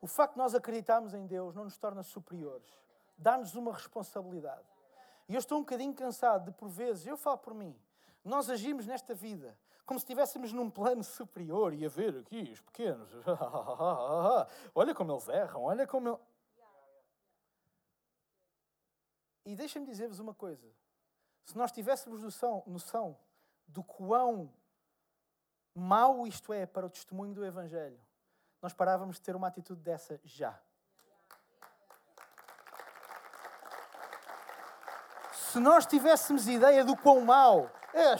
O 0.00 0.06
facto 0.06 0.34
de 0.34 0.38
nós 0.38 0.54
acreditarmos 0.54 1.14
em 1.14 1.26
Deus 1.26 1.52
não 1.56 1.64
nos 1.64 1.76
torna 1.78 2.04
superiores. 2.04 2.72
Dá-nos 3.18 3.56
uma 3.56 3.72
responsabilidade. 3.72 4.68
E 5.28 5.34
eu 5.34 5.38
estou 5.40 5.58
um 5.58 5.62
bocadinho 5.62 5.94
cansado 5.94 6.44
de, 6.44 6.52
por 6.52 6.68
vezes, 6.68 7.06
eu 7.06 7.16
falo 7.16 7.38
por 7.38 7.54
mim, 7.54 7.76
nós 8.24 8.48
agimos 8.48 8.86
nesta 8.86 9.14
vida 9.14 9.56
como 9.84 10.00
se 10.00 10.04
estivéssemos 10.04 10.52
num 10.52 10.70
plano 10.70 11.04
superior 11.04 11.74
e 11.74 11.84
a 11.84 11.88
ver 11.88 12.16
aqui 12.16 12.50
os 12.52 12.60
pequenos. 12.60 13.10
olha 14.74 14.94
como 14.94 15.12
eles 15.12 15.28
erram, 15.28 15.62
olha 15.62 15.86
como. 15.86 16.18
E 19.44 19.54
deixem-me 19.54 19.86
dizer-vos 19.86 20.18
uma 20.20 20.32
coisa. 20.32 20.66
Se 21.44 21.56
nós 21.56 21.70
tivéssemos 21.70 22.22
noção, 22.22 22.62
noção 22.66 23.18
do 23.66 23.84
quão 23.84 24.50
mau 25.74 26.26
isto 26.26 26.52
é 26.52 26.64
para 26.64 26.86
o 26.86 26.90
testemunho 26.90 27.34
do 27.34 27.44
Evangelho, 27.44 28.00
nós 28.62 28.72
parávamos 28.72 29.16
de 29.16 29.22
ter 29.22 29.36
uma 29.36 29.48
atitude 29.48 29.82
dessa 29.82 30.18
já. 30.24 30.58
Se 35.54 35.60
nós 35.60 35.86
tivéssemos 35.86 36.48
ideia 36.48 36.84
do 36.84 36.96
quão 36.96 37.20
mau 37.20 37.70
é, 37.92 38.16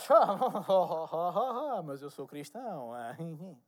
mas 1.83 2.01
eu 2.01 2.09
sou 2.09 2.29
cristão. 2.29 2.93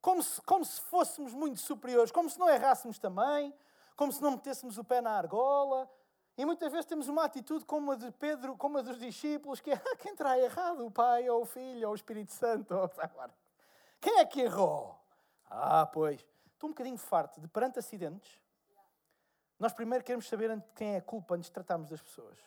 Como 0.00 0.22
se, 0.22 0.40
como 0.42 0.64
se 0.64 0.80
fôssemos 0.82 1.34
muito 1.34 1.58
superiores, 1.58 2.12
como 2.12 2.30
se 2.30 2.38
não 2.38 2.48
errássemos 2.48 2.98
também, 2.98 3.52
como 3.96 4.12
se 4.12 4.22
não 4.22 4.32
metêssemos 4.32 4.76
o 4.78 4.84
pé 4.84 5.00
na 5.00 5.10
argola. 5.10 5.90
E 6.36 6.44
muitas 6.44 6.70
vezes 6.70 6.84
temos 6.84 7.08
uma 7.08 7.24
atitude 7.24 7.64
como 7.64 7.90
a 7.90 7.96
de 7.96 8.12
Pedro, 8.12 8.54
como 8.56 8.78
a 8.78 8.82
dos 8.82 8.98
discípulos, 8.98 9.60
que 9.60 9.70
é 9.70 9.74
ah, 9.74 9.96
quem 9.96 10.14
terá 10.14 10.38
errado, 10.38 10.86
o 10.86 10.90
Pai 10.90 11.28
ou 11.28 11.42
o 11.42 11.46
Filho 11.46 11.88
ou 11.88 11.92
o 11.92 11.96
Espírito 11.96 12.32
Santo. 12.32 12.74
Quem 14.00 14.18
é 14.18 14.26
que 14.26 14.42
errou? 14.42 14.94
Ah, 15.50 15.86
pois. 15.86 16.20
Estou 16.52 16.68
um 16.68 16.72
bocadinho 16.72 16.98
farto 16.98 17.40
de 17.40 17.48
perante 17.48 17.78
acidentes. 17.78 18.43
Nós 19.58 19.72
primeiro 19.72 20.04
queremos 20.04 20.28
saber 20.28 20.62
quem 20.74 20.94
é 20.94 20.96
a 20.98 21.02
culpa 21.02 21.34
antes 21.34 21.46
de 21.46 21.52
tratarmos 21.52 21.88
das 21.88 22.02
pessoas. 22.02 22.38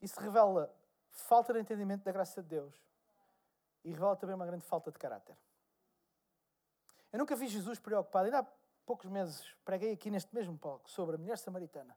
Isso 0.00 0.18
revela 0.20 0.74
falta 1.10 1.52
de 1.52 1.60
entendimento 1.60 2.04
da 2.04 2.12
graça 2.12 2.42
de 2.42 2.48
Deus 2.48 2.74
e 3.84 3.90
revela 3.90 4.16
também 4.16 4.34
uma 4.34 4.46
grande 4.46 4.64
falta 4.64 4.90
de 4.90 4.98
caráter. 4.98 5.36
Eu 7.12 7.18
nunca 7.18 7.34
vi 7.34 7.48
Jesus 7.48 7.78
preocupado. 7.78 8.26
Ainda 8.26 8.40
há 8.40 8.46
poucos 8.86 9.10
meses 9.10 9.54
preguei 9.64 9.92
aqui 9.92 10.10
neste 10.10 10.34
mesmo 10.34 10.56
palco 10.56 10.90
sobre 10.90 11.16
a 11.16 11.18
mulher 11.18 11.38
samaritana. 11.38 11.96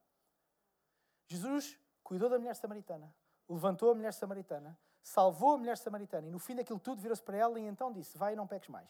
Jesus 1.27 1.77
cuidou 2.03 2.29
da 2.29 2.37
mulher 2.37 2.55
samaritana, 2.55 3.13
levantou 3.47 3.91
a 3.91 3.95
mulher 3.95 4.13
samaritana, 4.13 4.77
salvou 5.01 5.53
a 5.53 5.57
mulher 5.57 5.77
samaritana 5.77 6.27
e 6.27 6.31
no 6.31 6.39
fim 6.39 6.55
daquilo 6.55 6.79
tudo 6.79 7.01
virou-se 7.01 7.23
para 7.23 7.37
ela 7.37 7.59
e 7.59 7.63
então 7.63 7.91
disse: 7.91 8.17
Vai 8.17 8.33
e 8.33 8.35
não 8.35 8.47
peques 8.47 8.69
mais. 8.69 8.89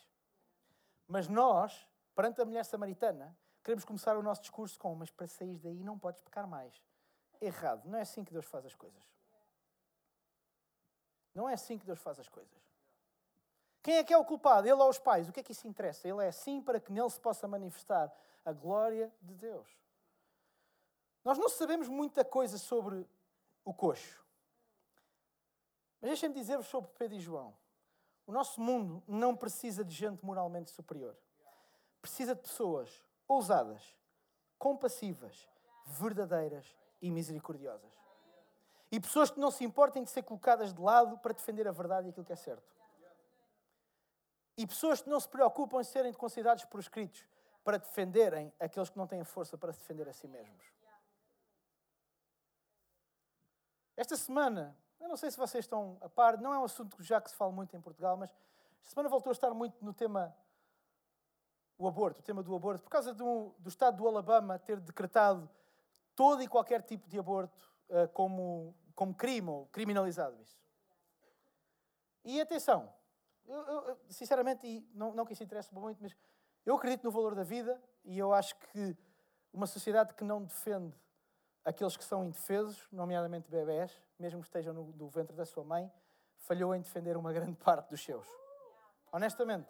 Mas 1.12 1.28
nós, 1.28 1.86
perante 2.16 2.40
a 2.40 2.46
mulher 2.46 2.64
samaritana, 2.64 3.38
queremos 3.62 3.84
começar 3.84 4.18
o 4.18 4.24
nosso 4.24 4.40
discurso 4.40 4.80
com: 4.80 4.96
Mas 4.96 5.12
para 5.12 5.28
sair 5.28 5.60
daí 5.60 5.84
não 5.84 6.00
podes 6.00 6.22
pecar 6.22 6.48
mais 6.48 6.82
errado. 7.42 7.86
Não 7.86 8.00
é 8.00 8.02
assim 8.04 8.24
que 8.24 8.32
Deus 8.32 8.46
faz 8.46 8.66
as 8.66 8.76
coisas. 8.76 9.04
Não 11.36 11.50
é 11.50 11.54
assim 11.54 11.78
que 11.78 11.86
Deus 11.86 12.00
faz 12.00 12.18
as 12.18 12.30
coisas. 12.30 12.58
Quem 13.84 13.98
é 13.98 14.06
que 14.06 14.14
é 14.14 14.18
o 14.18 14.24
culpado? 14.24 14.66
Ele 14.66 14.82
ou 14.82 14.90
os 14.90 15.00
pais? 15.00 15.28
O 15.28 15.34
que 15.34 15.42
é 15.42 15.44
que 15.44 15.52
isso 15.52 15.68
interessa? 15.68 16.08
Ele 16.08 16.24
é 16.24 16.30
assim 16.30 16.62
para 16.62 16.80
que 16.80 16.94
nele 16.94 17.10
se 17.10 17.20
possa 17.20 17.46
manifestar 17.46 18.10
a 18.46 18.54
glória 18.54 19.14
de 19.22 19.36
Deus. 19.36 19.68
Nós 21.26 21.38
não 21.38 21.50
sabemos 21.50 21.90
muita 21.90 22.24
coisa 22.24 22.58
sobre 22.58 23.06
o 23.66 23.74
coxo. 23.74 24.24
Mas 26.00 26.12
deixem-me 26.12 26.36
dizer-vos 26.36 26.68
sobre 26.68 26.90
Pedro 26.98 27.18
e 27.18 27.20
João. 27.20 27.54
O 28.26 28.32
nosso 28.32 28.62
mundo 28.62 29.04
não 29.08 29.36
precisa 29.36 29.84
de 29.84 29.94
gente 29.94 30.24
moralmente 30.24 30.72
superior. 30.72 31.16
Precisa 32.02 32.36
de 32.36 32.42
pessoas 32.42 33.04
ousadas, 33.28 33.96
compassivas, 34.58 35.50
verdadeiras 35.86 36.76
e 37.02 37.10
misericordiosas. 37.10 37.92
E 38.92 39.00
pessoas 39.00 39.32
que 39.32 39.40
não 39.40 39.50
se 39.50 39.64
importem 39.64 40.04
de 40.04 40.10
ser 40.10 40.24
colocadas 40.24 40.74
de 40.74 40.82
lado 40.82 41.18
para 41.18 41.34
defender 41.34 41.68
a 41.68 41.72
verdade 41.72 42.08
e 42.08 42.10
aquilo 42.12 42.26
que 42.26 42.34
é 42.34 42.36
certo. 42.36 42.76
E 44.58 44.68
pessoas 44.68 45.02
que 45.02 45.10
não 45.10 45.20
se 45.20 45.30
preocupam 45.30 45.80
em 45.80 45.84
serem 45.84 46.14
considerados 46.14 46.66
por 46.66 46.80
escritos 46.80 47.26
para 47.64 47.78
defenderem 47.78 48.52
aqueles 48.60 48.90
que 48.90 48.98
não 48.98 49.08
têm 49.08 49.24
força 49.24 49.58
para 49.58 49.72
se 49.72 49.80
defender 49.80 50.10
a 50.10 50.14
si 50.14 50.28
mesmos. 50.28 50.66
Esta 53.96 54.18
semana, 54.18 54.76
eu 55.02 55.10
não 55.10 55.18
sei 55.18 55.32
se 55.32 55.38
vocês 55.38 55.66
estão 55.66 55.98
a 56.02 56.08
par, 56.08 56.38
não 56.38 56.54
é 56.54 56.60
um 56.60 56.64
assunto 56.64 57.02
já 57.02 57.20
que 57.20 57.30
se 57.30 57.36
fala 57.36 57.52
muito 57.52 57.76
em 57.76 57.82
Portugal, 57.82 58.16
mas 58.16 58.30
esta 58.80 58.92
semana 58.92 59.10
voltou 59.10 59.32
a 59.32 59.34
estar 59.34 59.54
muito 59.54 59.84
no 59.84 59.94
tema 59.94 60.36
o 61.78 61.88
aborto, 61.88 62.20
o 62.20 62.24
tema 62.24 62.44
do 62.44 62.56
aborto, 62.56 62.84
por 62.84 62.92
causa 62.92 63.12
do, 63.14 63.56
do 63.58 63.70
Estado 63.70 63.98
do 63.98 64.08
Alabama 64.08 64.60
ter 64.60 64.80
decretado 64.80 65.50
todo 66.16 66.44
e 66.44 66.48
qualquer 66.48 66.84
tipo 66.84 67.10
de 67.10 67.18
aborto 67.18 67.58
uh, 67.90 68.08
como, 68.10 68.76
como 68.94 69.16
crime 69.16 69.50
ou 69.50 69.66
criminalizado 69.68 70.40
isso. 70.40 70.62
E 72.24 72.40
atenção, 72.40 72.94
eu, 73.48 73.60
eu, 73.60 74.00
sinceramente, 74.10 74.68
e 74.68 74.88
não, 74.94 75.16
não 75.16 75.26
que 75.26 75.34
isso 75.34 75.44
interesse 75.44 75.74
muito, 75.74 75.98
mas 76.00 76.16
eu 76.64 76.76
acredito 76.76 77.04
no 77.04 77.12
valor 77.12 77.34
da 77.34 77.44
vida 77.44 77.82
e 78.06 78.20
eu 78.20 78.32
acho 78.32 78.56
que 78.56 78.96
uma 79.52 79.66
sociedade 79.66 80.14
que 80.14 80.24
não 80.24 80.44
defende 80.44 80.96
aqueles 81.66 81.98
que 81.98 82.04
são 82.04 82.24
indefesos, 82.24 82.88
nomeadamente 82.92 83.50
bebés, 83.50 84.00
mesmo 84.22 84.40
que 84.40 84.48
estejam 84.48 84.74
no, 84.74 84.86
no 84.94 85.10
ventre 85.10 85.36
da 85.36 85.46
sua 85.46 85.64
mãe, 85.64 85.92
falhou 86.38 86.74
em 86.74 86.82
defender 86.82 87.18
uma 87.18 87.34
grande 87.34 87.58
parte 87.64 87.90
dos 87.90 88.02
seus. 88.02 88.28
Honestamente. 89.12 89.68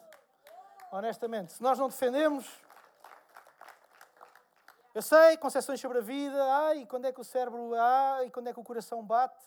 Honestamente. 0.92 1.52
Se 1.52 1.62
nós 1.62 1.78
não 1.78 1.88
defendemos. 1.88 2.46
Eu 4.94 5.00
sei, 5.00 5.38
concepções 5.38 5.80
sobre 5.80 5.98
a 5.98 6.02
vida, 6.02 6.44
ai, 6.66 6.84
quando 6.84 7.06
é 7.06 7.12
que 7.12 7.20
o 7.20 7.24
cérebro, 7.24 7.74
ai, 7.74 8.28
quando 8.28 8.48
é 8.48 8.52
que 8.52 8.60
o 8.60 8.62
coração 8.62 9.02
bate. 9.02 9.42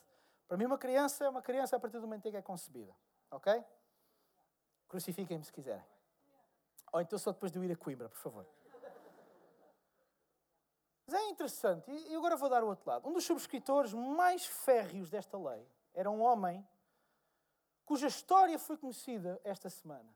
Para 0.47 0.57
mim, 0.57 0.65
uma 0.65 0.77
criança 0.77 1.23
é 1.23 1.29
uma 1.29 1.41
criança 1.41 1.75
a 1.75 1.79
partir 1.79 1.99
do 1.99 2.07
momento 2.07 2.27
em 2.27 2.31
que 2.31 2.37
é 2.37 2.41
concebida. 2.41 2.95
Ok? 3.29 3.63
Crucifiquem-me 4.87 5.43
se 5.43 5.53
quiserem. 5.53 5.85
Ou 6.91 7.01
então 7.01 7.19
só 7.19 7.31
depois 7.31 7.51
de 7.51 7.59
eu 7.59 7.63
ir 7.63 7.71
a 7.71 7.75
Coimbra, 7.75 8.09
por 8.09 8.17
favor. 8.17 8.47
Mas 11.07 11.21
é 11.21 11.29
interessante, 11.29 11.91
e 11.91 12.15
agora 12.15 12.35
vou 12.35 12.49
dar 12.49 12.63
o 12.63 12.67
outro 12.67 12.89
lado. 12.89 13.07
Um 13.07 13.13
dos 13.13 13.23
subscritores 13.23 13.93
mais 13.93 14.45
férreos 14.45 15.09
desta 15.09 15.37
lei 15.37 15.67
era 15.93 16.09
um 16.09 16.21
homem 16.21 16.65
cuja 17.85 18.07
história 18.07 18.57
foi 18.57 18.77
conhecida 18.77 19.39
esta 19.43 19.69
semana. 19.69 20.09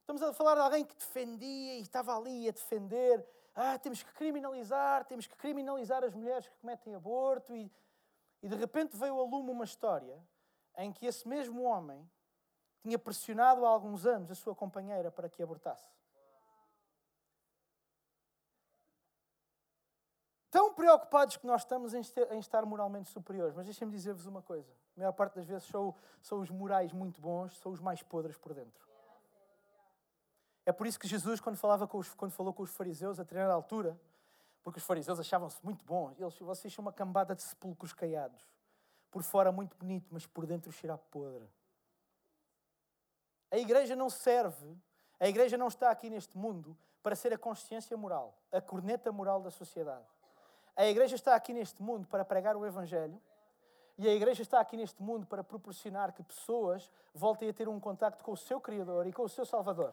Estamos 0.00 0.22
a 0.22 0.32
falar 0.32 0.54
de 0.54 0.60
alguém 0.62 0.84
que 0.86 0.96
defendia 0.96 1.74
e 1.74 1.82
estava 1.82 2.16
ali 2.16 2.48
a 2.48 2.52
defender. 2.52 3.26
Ah, 3.54 3.78
temos 3.78 4.02
que 4.02 4.10
criminalizar, 4.14 5.04
temos 5.04 5.26
que 5.26 5.36
criminalizar 5.36 6.02
as 6.02 6.14
mulheres 6.14 6.48
que 6.48 6.56
cometem 6.56 6.94
aborto. 6.94 7.54
E, 7.54 7.70
e 8.42 8.48
de 8.48 8.56
repente 8.56 8.96
veio 8.96 9.20
a 9.20 9.24
lume 9.24 9.50
uma 9.50 9.64
história 9.64 10.18
em 10.78 10.90
que 10.90 11.04
esse 11.04 11.28
mesmo 11.28 11.62
homem 11.62 12.10
tinha 12.80 12.98
pressionado 12.98 13.66
há 13.66 13.68
alguns 13.68 14.06
anos 14.06 14.30
a 14.30 14.34
sua 14.34 14.54
companheira 14.54 15.10
para 15.10 15.28
que 15.28 15.42
abortasse. 15.42 15.97
Tão 20.50 20.72
preocupados 20.72 21.36
que 21.36 21.46
nós 21.46 21.62
estamos 21.62 21.92
em 21.92 22.38
estar 22.38 22.64
moralmente 22.64 23.10
superiores, 23.10 23.54
mas 23.54 23.66
deixem-me 23.66 23.92
dizer-vos 23.92 24.24
uma 24.26 24.40
coisa: 24.40 24.70
a 24.96 25.00
maior 25.00 25.12
parte 25.12 25.34
das 25.34 25.46
vezes 25.46 25.68
são, 25.68 25.94
são 26.22 26.40
os 26.40 26.50
morais 26.50 26.92
muito 26.92 27.20
bons, 27.20 27.58
são 27.58 27.70
os 27.70 27.80
mais 27.80 28.02
podres 28.02 28.36
por 28.36 28.54
dentro. 28.54 28.88
É 30.64 30.72
por 30.72 30.86
isso 30.86 30.98
que 30.98 31.08
Jesus, 31.08 31.40
quando, 31.40 31.56
falava 31.56 31.88
os, 31.92 32.14
quando 32.14 32.32
falou 32.32 32.52
com 32.52 32.62
os 32.62 32.70
fariseus, 32.70 33.18
a 33.18 33.22
determinada 33.22 33.54
altura, 33.54 33.98
porque 34.62 34.78
os 34.78 34.84
fariseus 34.84 35.18
achavam-se 35.18 35.58
muito 35.64 35.84
bons, 35.84 36.18
eles, 36.18 36.38
vocês 36.38 36.72
são 36.72 36.82
uma 36.82 36.92
cambada 36.92 37.34
de 37.34 37.42
sepulcros 37.42 37.92
caiados. 37.92 38.42
Por 39.10 39.22
fora 39.22 39.50
muito 39.50 39.76
bonito, 39.76 40.08
mas 40.10 40.26
por 40.26 40.44
dentro 40.46 40.70
cheira 40.70 40.96
podre. 40.96 41.48
A 43.50 43.56
igreja 43.56 43.96
não 43.96 44.10
serve, 44.10 44.76
a 45.18 45.26
igreja 45.26 45.56
não 45.56 45.68
está 45.68 45.90
aqui 45.90 46.10
neste 46.10 46.36
mundo 46.36 46.76
para 47.02 47.16
ser 47.16 47.32
a 47.32 47.38
consciência 47.38 47.96
moral, 47.96 48.38
a 48.52 48.60
corneta 48.60 49.10
moral 49.10 49.40
da 49.40 49.50
sociedade. 49.50 50.06
A 50.78 50.86
igreja 50.86 51.16
está 51.16 51.34
aqui 51.34 51.52
neste 51.52 51.82
mundo 51.82 52.06
para 52.06 52.24
pregar 52.24 52.56
o 52.56 52.64
Evangelho 52.64 53.20
e 53.98 54.08
a 54.08 54.14
igreja 54.14 54.42
está 54.42 54.60
aqui 54.60 54.76
neste 54.76 55.02
mundo 55.02 55.26
para 55.26 55.42
proporcionar 55.42 56.12
que 56.12 56.22
pessoas 56.22 56.88
voltem 57.12 57.48
a 57.48 57.52
ter 57.52 57.68
um 57.68 57.80
contacto 57.80 58.22
com 58.22 58.30
o 58.30 58.36
seu 58.36 58.60
Criador 58.60 59.04
e 59.08 59.12
com 59.12 59.24
o 59.24 59.28
seu 59.28 59.44
Salvador. 59.44 59.92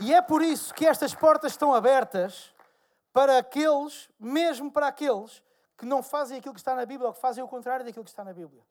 E 0.00 0.14
é 0.14 0.22
por 0.22 0.40
isso 0.40 0.72
que 0.72 0.86
estas 0.86 1.14
portas 1.14 1.52
estão 1.52 1.74
abertas 1.74 2.54
para 3.12 3.36
aqueles, 3.36 4.08
mesmo 4.18 4.72
para 4.72 4.86
aqueles, 4.88 5.42
que 5.76 5.84
não 5.84 6.02
fazem 6.02 6.38
aquilo 6.38 6.54
que 6.54 6.60
está 6.60 6.74
na 6.74 6.86
Bíblia 6.86 7.08
ou 7.08 7.12
que 7.12 7.20
fazem 7.20 7.44
o 7.44 7.48
contrário 7.48 7.84
daquilo 7.84 8.06
que 8.06 8.10
está 8.10 8.24
na 8.24 8.32
Bíblia. 8.32 8.62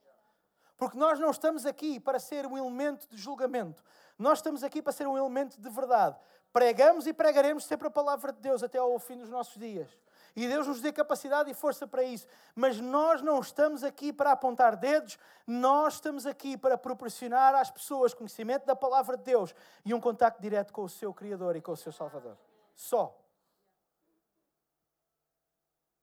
Porque 0.78 0.98
nós 0.98 1.20
não 1.20 1.30
estamos 1.30 1.64
aqui 1.64 2.00
para 2.00 2.18
ser 2.18 2.48
um 2.48 2.58
elemento 2.58 3.08
de 3.08 3.18
julgamento. 3.18 3.84
Nós 4.18 4.40
estamos 4.40 4.64
aqui 4.64 4.82
para 4.82 4.94
ser 4.94 5.06
um 5.06 5.16
elemento 5.16 5.62
de 5.62 5.70
verdade. 5.70 6.18
Pregamos 6.52 7.06
e 7.06 7.14
pregaremos 7.14 7.66
sempre 7.66 7.88
a 7.88 7.92
palavra 7.92 8.32
de 8.32 8.40
Deus 8.40 8.64
até 8.64 8.78
ao 8.78 8.98
fim 9.00 9.18
dos 9.18 9.30
nossos 9.30 9.58
dias. 9.58 9.90
E 10.36 10.48
Deus 10.48 10.68
nos 10.68 10.82
dê 10.82 10.94
capacidade 10.94 11.50
e 11.50 11.54
força 11.54 11.88
para 11.88 12.04
isso. 12.04 12.28
Mas 12.56 12.80
nós 12.80 13.24
não 13.24 13.40
estamos 13.40 13.84
aqui 13.84 14.14
para 14.14 14.32
apontar 14.32 14.76
dedos, 14.76 15.18
nós 15.48 15.96
estamos 15.96 16.28
aqui 16.28 16.56
para 16.56 16.78
proporcionar 16.78 17.56
às 17.56 17.72
pessoas 17.72 18.14
conhecimento 18.14 18.66
da 18.66 18.76
palavra 18.76 19.18
de 19.18 19.24
Deus 19.24 19.56
e 19.84 19.94
um 19.94 20.00
contacto 20.00 20.42
direto 20.42 20.72
com 20.72 20.84
o 20.84 20.90
seu 20.90 21.14
Criador 21.14 21.56
e 21.56 21.62
com 21.62 21.72
o 21.72 21.78
seu 21.78 21.92
Salvador. 21.92 22.38
Só. 22.76 23.20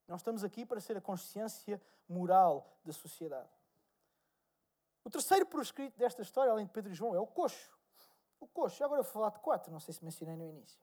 Nós 0.09 0.21
estamos 0.21 0.45
aqui 0.45 0.67
para 0.67 0.81
ser 0.81 0.97
a 0.97 1.01
consciência 1.01 1.81
moral 2.09 2.67
da 2.85 2.93
sociedade. 2.93 3.49
O 5.05 5.11
terceiro 5.11 5.47
proscrito 5.47 5.99
desta 5.99 6.23
história, 6.23 6.51
além 6.51 6.67
de 6.67 6.73
Pedro 6.73 6.91
e 6.91 6.95
João, 6.95 7.15
é 7.15 7.21
o 7.21 7.27
coxo. 7.27 7.74
O 8.45 8.47
coxo. 8.49 8.85
Agora 8.85 9.01
eu 9.01 9.05
vou 9.05 9.13
falar 9.13 9.31
de 9.31 9.39
quatro, 9.39 9.73
não 9.73 9.81
sei 9.81 9.95
se 9.95 10.05
mencionei 10.05 10.37
no 10.37 10.45
início. 10.45 10.79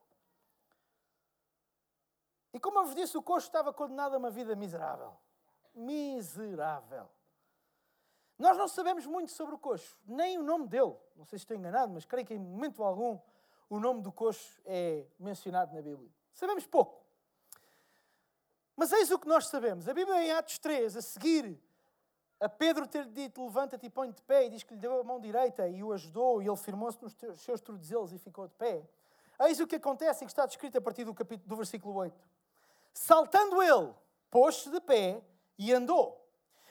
E 2.52 2.60
como 2.60 2.80
eu 2.80 2.86
vos 2.86 2.95
disse, 2.95 3.15
o 3.15 3.21
coxo 3.21 3.47
estava 3.47 3.71
condenado 3.71 4.15
a 4.15 4.17
uma 4.17 4.32
vida 4.32 4.56
miserável. 4.56 5.15
Miserável. 5.76 7.08
Nós 8.38 8.58
não 8.58 8.67
sabemos 8.67 9.06
muito 9.06 9.32
sobre 9.32 9.54
o 9.54 9.60
coxo, 9.60 9.95
nem 10.08 10.39
o 10.39 10.43
nome 10.43 10.67
dele. 10.67 10.97
Não 11.15 11.24
sei 11.24 11.38
se 11.38 11.43
estou 11.43 11.56
enganado, 11.56 11.93
mas 11.93 12.04
creio 12.04 12.26
que 12.26 12.34
em 12.34 12.39
momento 12.39 12.84
algum 12.84 13.19
o 13.69 13.80
nome 13.80 14.02
do 14.02 14.12
coxo 14.12 14.60
é 14.65 15.06
mencionado 15.19 15.71
na 15.76 15.82
Bíblia. 15.84 16.12
Sabemos 16.34 16.65
pouco. 16.65 17.06
Mas 18.76 18.91
eis 18.91 19.12
o 19.12 19.19
que 19.19 19.28
nós 19.28 19.47
sabemos. 19.47 19.88
A 19.88 19.93
Bíblia, 19.93 20.24
em 20.24 20.32
Atos 20.32 20.58
3, 20.58 20.97
a 20.97 21.02
seguir 21.04 21.62
a 22.41 22.49
Pedro 22.49 22.88
ter 22.88 23.06
dito 23.06 23.43
levanta-te 23.45 23.86
e 23.86 23.89
põe 23.89 24.12
de 24.12 24.21
pé, 24.23 24.47
e 24.47 24.49
diz 24.49 24.63
que 24.63 24.73
lhe 24.73 24.80
deu 24.80 24.99
a 24.99 25.04
mão 25.04 25.19
direita 25.19 25.67
e 25.67 25.84
o 25.84 25.93
ajudou, 25.93 26.41
e 26.41 26.47
ele 26.47 26.58
firmou-se 26.58 26.97
nos 26.99 27.15
seus 27.36 27.62
tornozelos 27.62 28.12
e 28.12 28.17
ficou 28.17 28.47
de 28.47 28.56
pé. 28.56 28.84
Eis 29.41 29.60
o 29.60 29.67
que 29.67 29.75
acontece 29.75 30.23
e 30.23 30.25
que 30.25 30.32
está 30.32 30.47
descrito 30.47 30.75
a 30.75 30.82
partir 30.82 31.04
do, 31.04 31.13
capítulo, 31.13 31.47
do 31.47 31.56
versículo 31.56 31.93
8. 31.95 32.19
Saltando 32.91 33.62
ele, 33.62 33.93
pôs-se 34.32 34.71
de 34.71 34.82
pé 34.82 35.23
e 35.56 35.71
andou. 35.71 36.19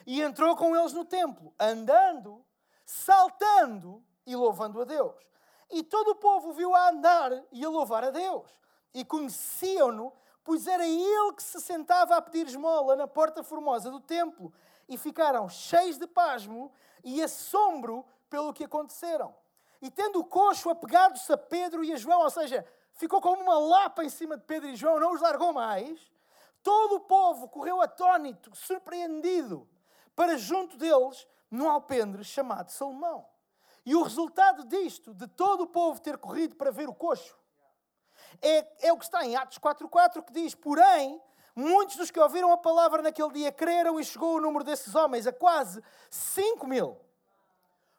E 0.05 0.21
entrou 0.21 0.57
com 0.57 0.75
eles 0.75 0.91
no 0.91 1.05
templo, 1.05 1.53
andando, 1.57 2.43
saltando 2.85 4.03
e 4.25 4.35
louvando 4.35 4.81
a 4.81 4.83
Deus. 4.83 5.15
E 5.69 5.83
todo 5.83 6.11
o 6.11 6.15
povo 6.15 6.51
viu 6.51 6.75
a 6.75 6.89
andar 6.89 7.31
e 7.49 7.63
a 7.63 7.69
louvar 7.69 8.03
a 8.03 8.09
Deus. 8.09 8.51
E 8.93 9.05
conheciam-no, 9.05 10.11
pois 10.43 10.67
era 10.67 10.85
ele 10.85 11.33
que 11.33 11.43
se 11.43 11.61
sentava 11.61 12.17
a 12.17 12.21
pedir 12.21 12.47
esmola 12.47 12.97
na 12.97 13.07
porta 13.07 13.41
formosa 13.41 13.89
do 13.89 14.01
templo 14.01 14.51
e 14.91 14.97
ficaram 14.97 15.47
cheios 15.47 15.97
de 15.97 16.05
pasmo 16.05 16.69
e 17.01 17.23
assombro 17.23 18.05
pelo 18.29 18.53
que 18.53 18.65
aconteceram. 18.65 19.33
E 19.81 19.89
tendo 19.89 20.19
o 20.19 20.25
coxo 20.25 20.69
apegado-se 20.69 21.31
a 21.31 21.37
Pedro 21.37 21.81
e 21.81 21.93
a 21.93 21.95
João, 21.95 22.19
ou 22.19 22.29
seja, 22.29 22.67
ficou 22.95 23.21
como 23.21 23.41
uma 23.41 23.57
lapa 23.57 24.03
em 24.03 24.09
cima 24.09 24.35
de 24.35 24.43
Pedro 24.43 24.67
e 24.67 24.75
João, 24.75 24.99
não 24.99 25.13
os 25.13 25.21
largou 25.21 25.53
mais, 25.53 26.11
todo 26.61 26.95
o 26.95 26.99
povo 26.99 27.47
correu 27.47 27.79
atônito, 27.79 28.53
surpreendido, 28.53 29.65
para 30.13 30.37
junto 30.37 30.75
deles, 30.75 31.25
num 31.49 31.69
alpendre 31.69 32.21
chamado 32.25 32.69
Salomão. 32.69 33.25
E 33.85 33.95
o 33.95 34.03
resultado 34.03 34.65
disto, 34.65 35.13
de 35.13 35.25
todo 35.25 35.61
o 35.61 35.67
povo 35.67 36.01
ter 36.01 36.17
corrido 36.17 36.57
para 36.57 36.69
ver 36.69 36.89
o 36.89 36.93
coxo, 36.93 37.39
é, 38.41 38.87
é 38.87 38.91
o 38.91 38.97
que 38.97 39.05
está 39.05 39.25
em 39.25 39.37
Atos 39.37 39.57
4.4, 39.57 40.21
que 40.21 40.33
diz, 40.33 40.53
porém, 40.53 41.21
muitos 41.55 41.95
dos 41.95 42.11
que 42.11 42.19
ouviram 42.19 42.51
a 42.51 42.57
palavra 42.57 43.01
naquele 43.01 43.31
dia 43.31 43.51
creram 43.51 43.99
e 43.99 44.03
chegou 44.03 44.37
o 44.37 44.41
número 44.41 44.63
desses 44.63 44.95
homens 44.95 45.27
a 45.27 45.33
quase 45.33 45.83
5 46.09 46.67
mil. 46.67 46.99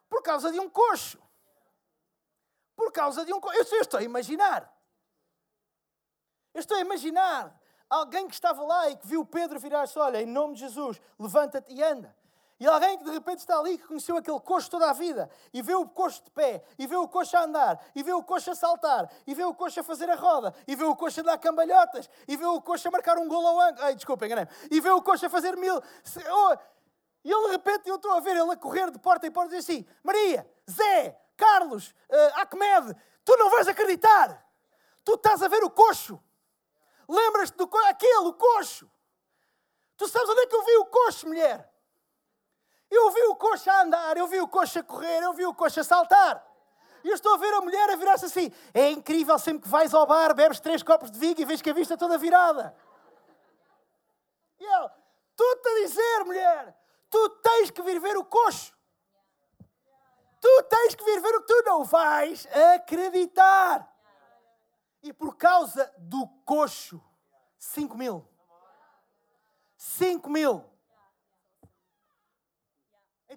Por 0.09 0.21
causa 0.21 0.51
de 0.51 0.59
um 0.59 0.69
coxo. 0.69 1.21
Por 2.75 2.91
causa 2.91 3.25
de 3.25 3.33
um 3.33 3.39
coxo. 3.39 3.57
Eu 3.57 3.81
estou 3.81 3.99
a 3.99 4.03
imaginar. 4.03 4.71
Eu 6.53 6.59
estou 6.59 6.77
a 6.77 6.81
imaginar 6.81 7.59
alguém 7.89 8.27
que 8.27 8.33
estava 8.33 8.63
lá 8.63 8.89
e 8.89 8.95
que 8.95 9.07
viu 9.07 9.25
Pedro 9.25 9.59
virar-se: 9.59 9.97
Olha, 9.97 10.21
em 10.21 10.25
nome 10.25 10.55
de 10.55 10.61
Jesus, 10.61 11.01
levanta-te 11.17 11.73
e 11.73 11.83
anda. 11.83 12.15
E 12.63 12.65
alguém 12.65 12.97
que 12.97 13.03
de 13.03 13.11
repente 13.11 13.39
está 13.39 13.59
ali, 13.59 13.77
que 13.77 13.85
conheceu 13.85 14.15
aquele 14.15 14.39
coxo 14.39 14.71
toda 14.71 14.89
a 14.89 14.93
vida, 14.93 15.29
e 15.53 15.61
vê 15.61 15.75
o 15.75 15.85
coxo 15.85 16.23
de 16.23 16.31
pé, 16.31 16.63
e 16.79 16.87
vê 16.87 16.95
o 16.95 17.09
coxo 17.09 17.35
a 17.35 17.43
andar, 17.43 17.77
e 17.93 18.01
vê 18.01 18.13
o 18.13 18.23
coxo 18.23 18.51
a 18.51 18.55
saltar, 18.55 19.11
e 19.27 19.33
vê 19.33 19.43
o 19.43 19.53
coxo 19.53 19.81
a 19.81 19.83
fazer 19.83 20.09
a 20.09 20.15
roda, 20.15 20.55
e 20.65 20.73
vê 20.73 20.85
o 20.85 20.95
coxo 20.95 21.19
a 21.19 21.23
dar 21.23 21.37
cambalhotas, 21.39 22.09
e 22.25 22.37
vê 22.37 22.45
o 22.45 22.61
coxo 22.61 22.87
a 22.87 22.91
marcar 22.91 23.17
um 23.17 23.27
gol 23.27 23.45
ao 23.45 23.59
ângulo. 23.59 23.83
Ai, 23.83 23.95
desculpa, 23.95 24.25
enganei 24.25 24.47
E 24.71 24.79
vê 24.79 24.89
o 24.91 25.01
coxo 25.01 25.25
a 25.25 25.29
fazer 25.29 25.57
mil. 25.57 25.75
Oh, 25.75 26.57
e 27.25 27.29
ele 27.33 27.47
de 27.47 27.51
repente, 27.51 27.89
eu 27.89 27.97
estou 27.97 28.13
a 28.13 28.21
ver 28.21 28.37
ele 28.37 28.53
a 28.53 28.55
correr 28.55 28.89
de 28.91 28.97
porta 28.97 29.27
em 29.27 29.31
porta 29.31 29.53
e 29.55 29.57
assim: 29.57 29.85
Maria, 30.01 30.49
Zé, 30.71 31.19
Carlos, 31.35 31.89
uh, 31.89 32.47
Ahmed, 32.49 32.95
tu 33.25 33.35
não 33.35 33.49
vais 33.49 33.67
acreditar. 33.67 34.41
Tu 35.03 35.15
estás 35.15 35.43
a 35.43 35.49
ver 35.49 35.65
o 35.65 35.69
coxo. 35.69 36.17
Lembras-te 37.09 37.57
do 37.57 37.67
coxo? 37.67 37.87
Aquele, 37.87 38.27
o 38.29 38.33
coxo. 38.33 38.89
Tu 39.97 40.07
sabes 40.07 40.29
onde 40.29 40.43
é 40.43 40.47
que 40.47 40.55
eu 40.55 40.63
vi 40.63 40.77
o 40.77 40.85
coxo, 40.85 41.27
mulher? 41.27 41.72
Eu 42.95 43.09
vi 43.11 43.23
o 43.23 43.35
coxo 43.35 43.69
a 43.71 43.81
andar, 43.81 44.17
eu 44.17 44.27
vi 44.27 44.39
o 44.39 44.47
coxo 44.47 44.79
a 44.79 44.83
correr, 44.83 45.23
eu 45.23 45.33
vi 45.33 45.45
o 45.45 45.53
coxo 45.53 45.79
a 45.79 45.83
saltar. 45.83 46.45
E 47.03 47.09
eu 47.09 47.15
estou 47.15 47.33
a 47.33 47.37
ver 47.37 47.51
a 47.53 47.61
mulher 47.61 47.89
a 47.89 47.95
virar-se 47.95 48.25
assim. 48.25 48.51
É 48.73 48.91
incrível, 48.91 49.37
sempre 49.39 49.63
que 49.63 49.67
vais 49.67 49.93
ao 49.93 50.05
bar, 50.05 50.33
bebes 50.35 50.59
três 50.59 50.83
copos 50.83 51.09
de 51.09 51.17
vinho 51.17 51.35
e 51.39 51.43
vês 51.45 51.61
que 51.61 51.71
a 51.71 51.73
vista 51.73 51.95
é 51.95 51.97
toda 51.97 52.17
virada. 52.17 52.75
E 54.59 54.63
eu, 54.63 54.89
tu-te 55.35 55.67
a 55.67 55.87
dizer, 55.87 56.23
mulher, 56.23 56.77
tu 57.09 57.29
tens 57.41 57.71
que 57.71 57.81
vir 57.81 57.99
ver 57.99 58.15
o 58.15 58.23
coxo. 58.23 58.71
Tu 60.39 60.63
tens 60.69 60.93
que 60.93 61.03
vir 61.03 61.19
ver 61.19 61.35
o 61.35 61.41
que 61.41 61.47
tu 61.47 61.63
não 61.65 61.83
vais 61.83 62.47
acreditar. 62.75 63.91
E 65.01 65.11
por 65.11 65.35
causa 65.35 65.91
do 65.97 66.27
coxo, 66.45 67.01
5 67.57 67.97
mil. 67.97 68.27
5 69.75 70.29
mil. 70.29 70.72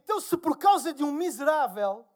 Então, 0.06 0.20
se 0.20 0.36
por 0.36 0.56
causa 0.56 0.94
de 0.94 1.02
um 1.02 1.10
miserável, 1.10 2.06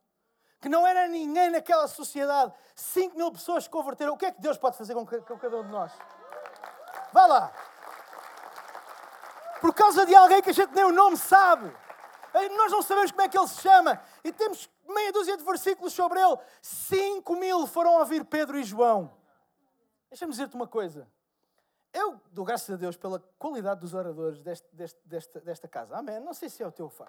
que 0.61 0.69
não 0.69 0.87
era 0.87 1.09
ninguém 1.09 1.51
naquela 1.51 1.89
sociedade, 1.89 2.55
5 2.77 3.17
mil 3.17 3.33
pessoas 3.33 3.65
se 3.65 3.71
converteram, 3.71 4.15
o 4.15 4.17
que 4.17 4.27
é 4.27 4.31
que 4.31 4.41
Deus 4.41 4.57
pode 4.57 4.79
fazer 4.79 4.95
com, 4.95 5.05
cada 5.05 5.57
um 5.57 5.65
de 5.65 5.73
nós? 5.73 5.91
Vá 7.13 7.27
lá. 7.27 7.53
Por 9.61 9.75
causa 9.75 10.07
de 10.07 10.15
alguém 10.15 10.41
que 10.41 10.51
a 10.51 10.53
gente 10.53 10.73
nem 10.73 10.85
o 10.85 10.93
nome 10.93 11.17
sabe. 11.17 11.77
Nós 12.33 12.71
não 12.71 12.81
sabemos 12.81 13.11
como 13.11 13.23
é 13.23 13.29
que 13.29 13.37
ele 13.37 13.49
se 13.49 13.61
chama. 13.61 14.01
E 14.23 14.33
temos 14.33 14.71
meia 14.89 15.13
dúzia 15.13 15.37
de 15.37 15.43
versículos 15.43 15.93
sobre 15.93 16.21
ele. 16.21 16.39
5 16.63 17.35
mil 17.35 17.67
foram 17.67 17.99
ouvir 17.99 18.25
Pedro 18.25 18.57
e 18.57 18.63
João. 18.63 19.13
Deixa-me 20.09 20.31
dizer-te 20.31 20.55
uma 20.55 20.69
coisa. 20.69 21.09
Eu 21.93 22.21
dou 22.31 22.45
graças 22.45 22.71
a 22.71 22.77
Deus 22.77 22.97
pela 22.97 23.19
qualidade 23.37 23.81
dos 23.81 23.95
oradores 23.95 24.41
deste, 24.45 24.69
deste, 24.73 25.01
desta, 25.05 25.41
desta 25.41 25.67
casa. 25.67 25.97
Amém. 25.97 26.21
Não 26.21 26.33
sei 26.33 26.49
se 26.49 26.63
é 26.63 26.67
o 26.69 26.71
teu 26.71 26.89
fã. 26.89 27.09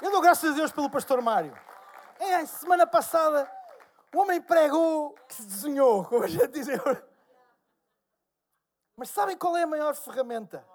Eu 0.00 0.10
dou 0.10 0.20
graças 0.20 0.52
a 0.52 0.54
Deus 0.54 0.70
pelo 0.70 0.90
pastor 0.90 1.22
Mário. 1.22 1.58
É, 2.18 2.44
semana 2.44 2.86
passada, 2.86 3.50
o 4.14 4.18
homem 4.18 4.40
pregou 4.42 5.14
que 5.26 5.34
se 5.34 5.42
desenhou, 5.46 6.04
como 6.08 6.24
a 6.24 6.26
gente 6.26 6.48
diz. 6.48 6.66
Mas 8.94 9.08
sabem 9.08 9.36
qual 9.36 9.56
é 9.56 9.62
a 9.62 9.66
maior 9.66 9.94
ferramenta? 9.94 10.66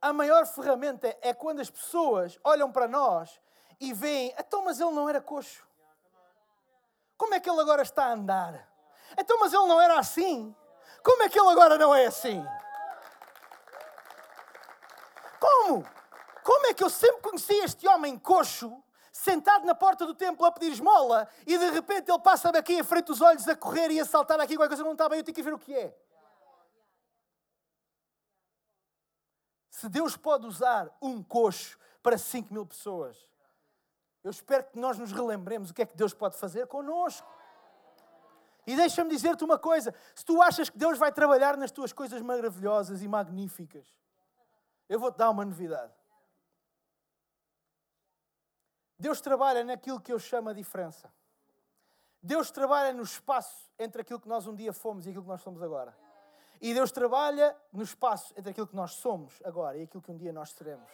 A 0.00 0.12
maior 0.12 0.46
ferramenta 0.46 1.16
é 1.20 1.34
quando 1.34 1.60
as 1.60 1.68
pessoas 1.68 2.38
olham 2.44 2.70
para 2.70 2.86
nós 2.86 3.40
e 3.80 3.92
veem, 3.92 4.34
então, 4.38 4.64
mas 4.64 4.80
ele 4.80 4.92
não 4.92 5.08
era 5.08 5.20
coxo. 5.20 5.66
Como 7.16 7.34
é 7.34 7.40
que 7.40 7.50
ele 7.50 7.60
agora 7.60 7.82
está 7.82 8.06
a 8.06 8.12
andar? 8.12 8.68
Então, 9.18 9.38
mas 9.40 9.52
ele 9.52 9.66
não 9.66 9.80
era 9.80 9.98
assim. 9.98 10.54
Como 11.02 11.22
é 11.24 11.28
que 11.28 11.38
ele 11.38 11.50
agora 11.50 11.76
não 11.76 11.94
é 11.94 12.06
assim? 12.06 12.44
Como? 15.38 15.99
Como 16.42 16.66
é 16.66 16.74
que 16.74 16.82
eu 16.82 16.90
sempre 16.90 17.22
conheci 17.22 17.54
este 17.54 17.86
homem 17.88 18.18
coxo, 18.18 18.82
sentado 19.12 19.64
na 19.66 19.74
porta 19.74 20.06
do 20.06 20.14
templo 20.14 20.44
a 20.46 20.52
pedir 20.52 20.72
esmola, 20.72 21.28
e 21.46 21.58
de 21.58 21.70
repente 21.70 22.10
ele 22.10 22.20
passa-me 22.20 22.58
aqui 22.58 22.74
em 22.74 22.84
frente 22.84 23.06
dos 23.06 23.20
olhos 23.20 23.46
a 23.48 23.56
correr 23.56 23.90
e 23.90 24.00
a 24.00 24.04
saltar 24.04 24.40
aqui, 24.40 24.56
qualquer 24.56 24.68
coisa 24.68 24.84
não 24.84 24.92
está 24.92 25.08
bem, 25.08 25.18
eu 25.18 25.24
tenho 25.24 25.34
que 25.34 25.42
ver 25.42 25.54
o 25.54 25.58
que 25.58 25.74
é. 25.74 25.96
Se 29.70 29.88
Deus 29.88 30.16
pode 30.16 30.46
usar 30.46 30.94
um 31.00 31.22
coxo 31.22 31.78
para 32.02 32.18
5 32.18 32.52
mil 32.52 32.66
pessoas, 32.66 33.28
eu 34.22 34.30
espero 34.30 34.64
que 34.64 34.78
nós 34.78 34.98
nos 34.98 35.12
relembremos 35.12 35.70
o 35.70 35.74
que 35.74 35.82
é 35.82 35.86
que 35.86 35.96
Deus 35.96 36.12
pode 36.12 36.36
fazer 36.36 36.66
connosco. 36.66 37.26
E 38.66 38.76
deixa-me 38.76 39.08
dizer-te 39.10 39.42
uma 39.42 39.58
coisa: 39.58 39.94
se 40.14 40.24
tu 40.24 40.42
achas 40.42 40.68
que 40.68 40.76
Deus 40.76 40.98
vai 40.98 41.10
trabalhar 41.10 41.56
nas 41.56 41.70
tuas 41.70 41.92
coisas 41.92 42.20
maravilhosas 42.20 43.02
e 43.02 43.08
magníficas, 43.08 43.86
eu 44.88 45.00
vou-te 45.00 45.16
dar 45.16 45.30
uma 45.30 45.44
novidade. 45.44 45.92
Deus 49.00 49.18
trabalha 49.22 49.64
naquilo 49.64 49.98
que 49.98 50.12
eu 50.12 50.18
chamo 50.18 50.50
a 50.50 50.52
diferença. 50.52 51.10
Deus 52.22 52.50
trabalha 52.50 52.92
no 52.92 53.02
espaço 53.02 53.72
entre 53.78 54.02
aquilo 54.02 54.20
que 54.20 54.28
nós 54.28 54.46
um 54.46 54.54
dia 54.54 54.74
fomos 54.74 55.06
e 55.06 55.08
aquilo 55.08 55.22
que 55.22 55.30
nós 55.30 55.40
somos 55.40 55.62
agora. 55.62 55.96
E 56.60 56.74
Deus 56.74 56.92
trabalha 56.92 57.56
no 57.72 57.82
espaço 57.82 58.34
entre 58.36 58.50
aquilo 58.50 58.66
que 58.66 58.76
nós 58.76 58.92
somos 58.92 59.40
agora 59.42 59.78
e 59.78 59.84
aquilo 59.84 60.02
que 60.02 60.12
um 60.12 60.18
dia 60.18 60.34
nós 60.34 60.50
seremos. 60.50 60.92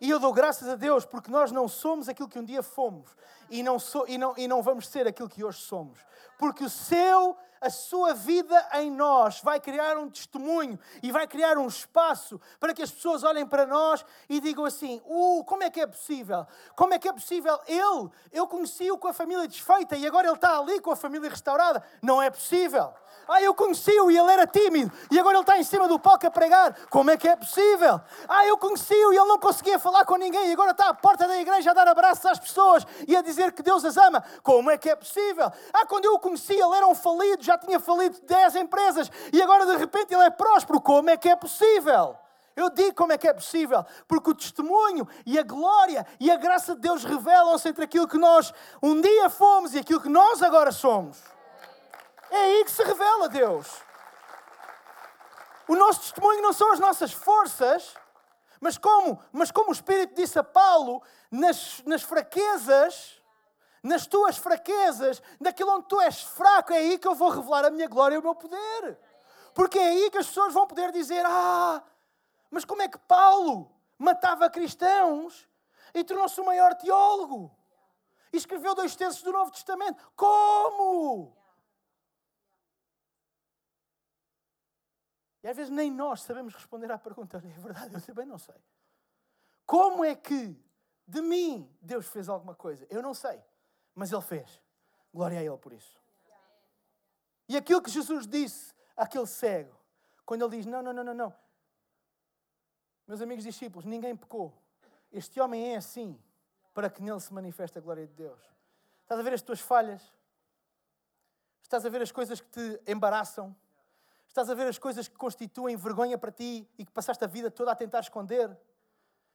E 0.00 0.08
eu 0.08 0.20
dou 0.20 0.32
graças 0.32 0.68
a 0.68 0.76
Deus 0.76 1.04
porque 1.04 1.28
nós 1.28 1.50
não 1.50 1.66
somos 1.66 2.08
aquilo 2.08 2.28
que 2.28 2.38
um 2.38 2.44
dia 2.44 2.62
fomos 2.62 3.10
e 3.50 3.64
não, 3.64 3.80
so, 3.80 4.04
e 4.06 4.16
não, 4.16 4.34
e 4.36 4.46
não 4.46 4.62
vamos 4.62 4.86
ser 4.86 5.04
aquilo 5.08 5.28
que 5.28 5.42
hoje 5.42 5.58
somos. 5.58 5.98
Porque 6.38 6.62
o 6.62 6.70
seu 6.70 7.36
a 7.60 7.70
sua 7.70 8.14
vida 8.14 8.68
em 8.74 8.90
nós 8.90 9.40
vai 9.40 9.60
criar 9.60 9.96
um 9.96 10.08
testemunho 10.08 10.78
e 11.02 11.10
vai 11.10 11.26
criar 11.26 11.56
um 11.56 11.66
espaço 11.66 12.40
para 12.60 12.74
que 12.74 12.82
as 12.82 12.90
pessoas 12.90 13.22
olhem 13.24 13.46
para 13.46 13.66
nós 13.66 14.04
e 14.28 14.40
digam 14.40 14.64
assim: 14.64 15.00
uh, 15.06 15.44
como 15.44 15.62
é 15.62 15.70
que 15.70 15.80
é 15.80 15.86
possível? 15.86 16.46
Como 16.74 16.94
é 16.94 16.98
que 16.98 17.08
é 17.08 17.12
possível? 17.12 17.58
Ele, 17.66 18.10
eu 18.32 18.46
conheci-o 18.46 18.98
com 18.98 19.08
a 19.08 19.12
família 19.12 19.46
desfeita 19.46 19.96
e 19.96 20.06
agora 20.06 20.26
ele 20.26 20.34
está 20.34 20.58
ali 20.58 20.80
com 20.80 20.90
a 20.90 20.96
família 20.96 21.28
restaurada. 21.30 21.82
Não 22.02 22.20
é 22.20 22.30
possível. 22.30 22.92
Ah, 23.26 23.40
eu 23.40 23.54
conheci-o 23.54 24.10
e 24.10 24.18
ele 24.18 24.30
era 24.30 24.46
tímido 24.46 24.92
e 25.10 25.18
agora 25.18 25.36
ele 25.36 25.42
está 25.42 25.58
em 25.58 25.62
cima 25.62 25.88
do 25.88 25.98
palco 25.98 26.26
a 26.26 26.30
pregar. 26.30 26.76
Como 26.90 27.10
é 27.10 27.16
que 27.16 27.26
é 27.26 27.36
possível? 27.36 28.00
Ah, 28.28 28.46
eu 28.46 28.58
conheci-o 28.58 29.12
e 29.12 29.16
ele 29.16 29.26
não 29.26 29.38
conseguia 29.38 29.78
falar 29.78 30.04
com 30.04 30.16
ninguém 30.16 30.50
e 30.50 30.52
agora 30.52 30.72
está 30.72 30.90
à 30.90 30.94
porta 30.94 31.26
da 31.26 31.38
igreja 31.38 31.70
a 31.70 31.74
dar 31.74 31.88
abraços 31.88 32.26
às 32.26 32.38
pessoas 32.38 32.86
e 33.08 33.16
a 33.16 33.22
dizer 33.22 33.52
que 33.52 33.62
Deus 33.62 33.84
as 33.84 33.96
ama. 33.96 34.22
Como 34.42 34.70
é 34.70 34.76
que 34.76 34.90
é 34.90 34.96
possível? 34.96 35.50
Ah, 35.72 35.86
quando 35.86 36.04
eu 36.04 36.14
o 36.14 36.18
conheci, 36.18 36.52
ele 36.52 36.76
era 36.76 36.86
um 36.86 36.94
falido, 36.94 37.42
já 37.44 37.58
tinha 37.58 37.78
falido 37.78 38.20
10 38.22 38.56
empresas 38.56 39.10
e 39.32 39.42
agora 39.42 39.66
de 39.66 39.76
repente 39.76 40.12
ele 40.12 40.24
é 40.24 40.30
próspero. 40.30 40.80
Como 40.80 41.10
é 41.10 41.16
que 41.16 41.28
é 41.28 41.36
possível? 41.36 42.16
Eu 42.56 42.70
digo 42.70 42.94
como 42.94 43.12
é 43.12 43.18
que 43.18 43.26
é 43.26 43.32
possível, 43.32 43.84
porque 44.06 44.30
o 44.30 44.34
testemunho 44.34 45.08
e 45.26 45.38
a 45.38 45.42
glória 45.42 46.06
e 46.20 46.30
a 46.30 46.36
graça 46.36 46.74
de 46.74 46.82
Deus 46.82 47.02
revelam-se 47.02 47.68
entre 47.68 47.84
aquilo 47.84 48.06
que 48.06 48.16
nós 48.16 48.52
um 48.80 49.00
dia 49.00 49.28
fomos 49.28 49.74
e 49.74 49.78
aquilo 49.78 50.00
que 50.00 50.08
nós 50.08 50.40
agora 50.40 50.70
somos. 50.70 51.20
É 52.30 52.36
aí 52.36 52.64
que 52.64 52.70
se 52.70 52.82
revela 52.82 53.28
Deus. 53.28 53.66
O 55.66 55.74
nosso 55.74 56.00
testemunho 56.00 56.42
não 56.42 56.52
são 56.52 56.72
as 56.72 56.78
nossas 56.78 57.12
forças, 57.12 57.94
mas 58.60 58.78
como, 58.78 59.20
mas 59.32 59.50
como 59.50 59.70
o 59.70 59.72
Espírito 59.72 60.14
disse 60.14 60.38
a 60.38 60.44
Paulo, 60.44 61.02
nas, 61.30 61.82
nas 61.84 62.02
fraquezas, 62.02 63.20
nas 63.84 64.06
tuas 64.06 64.38
fraquezas, 64.38 65.22
naquilo 65.38 65.70
onde 65.70 65.86
tu 65.88 66.00
és 66.00 66.22
fraco, 66.22 66.72
é 66.72 66.78
aí 66.78 66.98
que 66.98 67.06
eu 67.06 67.14
vou 67.14 67.28
revelar 67.28 67.66
a 67.66 67.70
minha 67.70 67.86
glória 67.86 68.14
e 68.14 68.18
o 68.18 68.22
meu 68.22 68.34
poder. 68.34 68.98
Porque 69.52 69.78
é 69.78 69.88
aí 69.88 70.10
que 70.10 70.16
as 70.16 70.26
pessoas 70.26 70.54
vão 70.54 70.66
poder 70.66 70.90
dizer: 70.90 71.22
Ah, 71.26 71.84
mas 72.50 72.64
como 72.64 72.80
é 72.80 72.88
que 72.88 72.98
Paulo 72.98 73.70
matava 73.98 74.48
cristãos 74.48 75.46
e 75.92 76.02
tornou-se 76.02 76.40
o 76.40 76.46
maior 76.46 76.74
teólogo? 76.74 77.54
E 78.32 78.38
escreveu 78.38 78.74
dois 78.74 78.96
terços 78.96 79.22
do 79.22 79.30
Novo 79.30 79.50
Testamento. 79.52 80.02
Como? 80.16 81.36
E 85.42 85.46
às 85.46 85.54
vezes 85.54 85.70
nem 85.70 85.90
nós 85.90 86.22
sabemos 86.22 86.54
responder 86.54 86.90
à 86.90 86.98
pergunta. 86.98 87.36
É 87.36 87.60
verdade, 87.60 87.94
eu 87.94 88.00
também 88.00 88.24
não 88.24 88.38
sei. 88.38 88.56
Como 89.66 90.02
é 90.02 90.14
que 90.14 90.58
de 91.06 91.20
mim 91.20 91.70
Deus 91.82 92.06
fez 92.06 92.30
alguma 92.30 92.54
coisa? 92.54 92.86
Eu 92.88 93.02
não 93.02 93.12
sei, 93.12 93.44
mas 93.94 94.12
Ele 94.12 94.22
fez. 94.22 94.60
Glória 95.12 95.38
a 95.38 95.42
Ele 95.42 95.56
por 95.56 95.72
isso. 95.72 96.02
E 97.48 97.56
aquilo 97.56 97.82
que 97.82 97.90
Jesus 97.90 98.26
disse 98.26 98.74
àquele 98.96 99.26
cego, 99.26 99.74
quando 100.24 100.44
ele 100.44 100.56
diz: 100.56 100.66
Não, 100.66 100.82
não, 100.82 100.92
não, 100.92 101.04
não, 101.04 101.14
não. 101.14 101.34
Meus 103.06 103.20
amigos 103.20 103.44
discípulos, 103.44 103.84
ninguém 103.84 104.16
pecou. 104.16 104.52
Este 105.12 105.40
homem 105.40 105.74
é 105.74 105.76
assim 105.76 106.18
para 106.72 106.88
que 106.90 107.02
nele 107.02 107.20
se 107.20 107.32
manifeste 107.32 107.78
a 107.78 107.80
glória 107.80 108.06
de 108.06 108.14
Deus. 108.14 108.40
Estás 109.02 109.20
a 109.20 109.22
ver 109.22 109.34
as 109.34 109.42
tuas 109.42 109.60
falhas? 109.60 110.02
Estás 111.62 111.84
a 111.84 111.88
ver 111.88 112.02
as 112.02 112.10
coisas 112.10 112.40
que 112.40 112.48
te 112.48 112.80
embaraçam? 112.90 113.54
Estás 114.26 114.50
a 114.50 114.54
ver 114.54 114.66
as 114.66 114.78
coisas 114.78 115.06
que 115.06 115.14
constituem 115.16 115.76
vergonha 115.76 116.18
para 116.18 116.32
ti 116.32 116.68
e 116.78 116.84
que 116.84 116.90
passaste 116.90 117.22
a 117.22 117.26
vida 117.26 117.50
toda 117.50 117.70
a 117.70 117.76
tentar 117.76 118.00
esconder? 118.00 118.56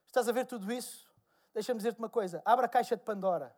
Estás 0.06 0.28
a 0.28 0.32
ver 0.32 0.44
tudo 0.44 0.70
isso? 0.72 1.08
Deixa-me 1.54 1.78
dizer-te 1.78 1.98
uma 1.98 2.10
coisa: 2.10 2.42
abra 2.44 2.66
a 2.66 2.68
caixa 2.68 2.96
de 2.96 3.02
Pandora, 3.02 3.56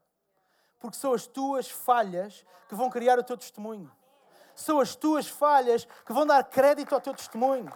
porque 0.82 0.98
são 0.98 1.14
as 1.14 1.26
tuas 1.26 1.70
falhas 1.70 2.44
que 2.68 2.74
vão 2.74 2.90
criar 2.90 3.18
o 3.18 3.22
teu 3.22 3.38
testemunho. 3.38 3.90
São 4.54 4.80
as 4.80 4.96
tuas 4.96 5.28
falhas 5.28 5.86
que 6.04 6.12
vão 6.12 6.26
dar 6.26 6.42
crédito 6.42 6.92
ao 6.92 7.00
teu 7.00 7.14
testemunho. 7.14 7.72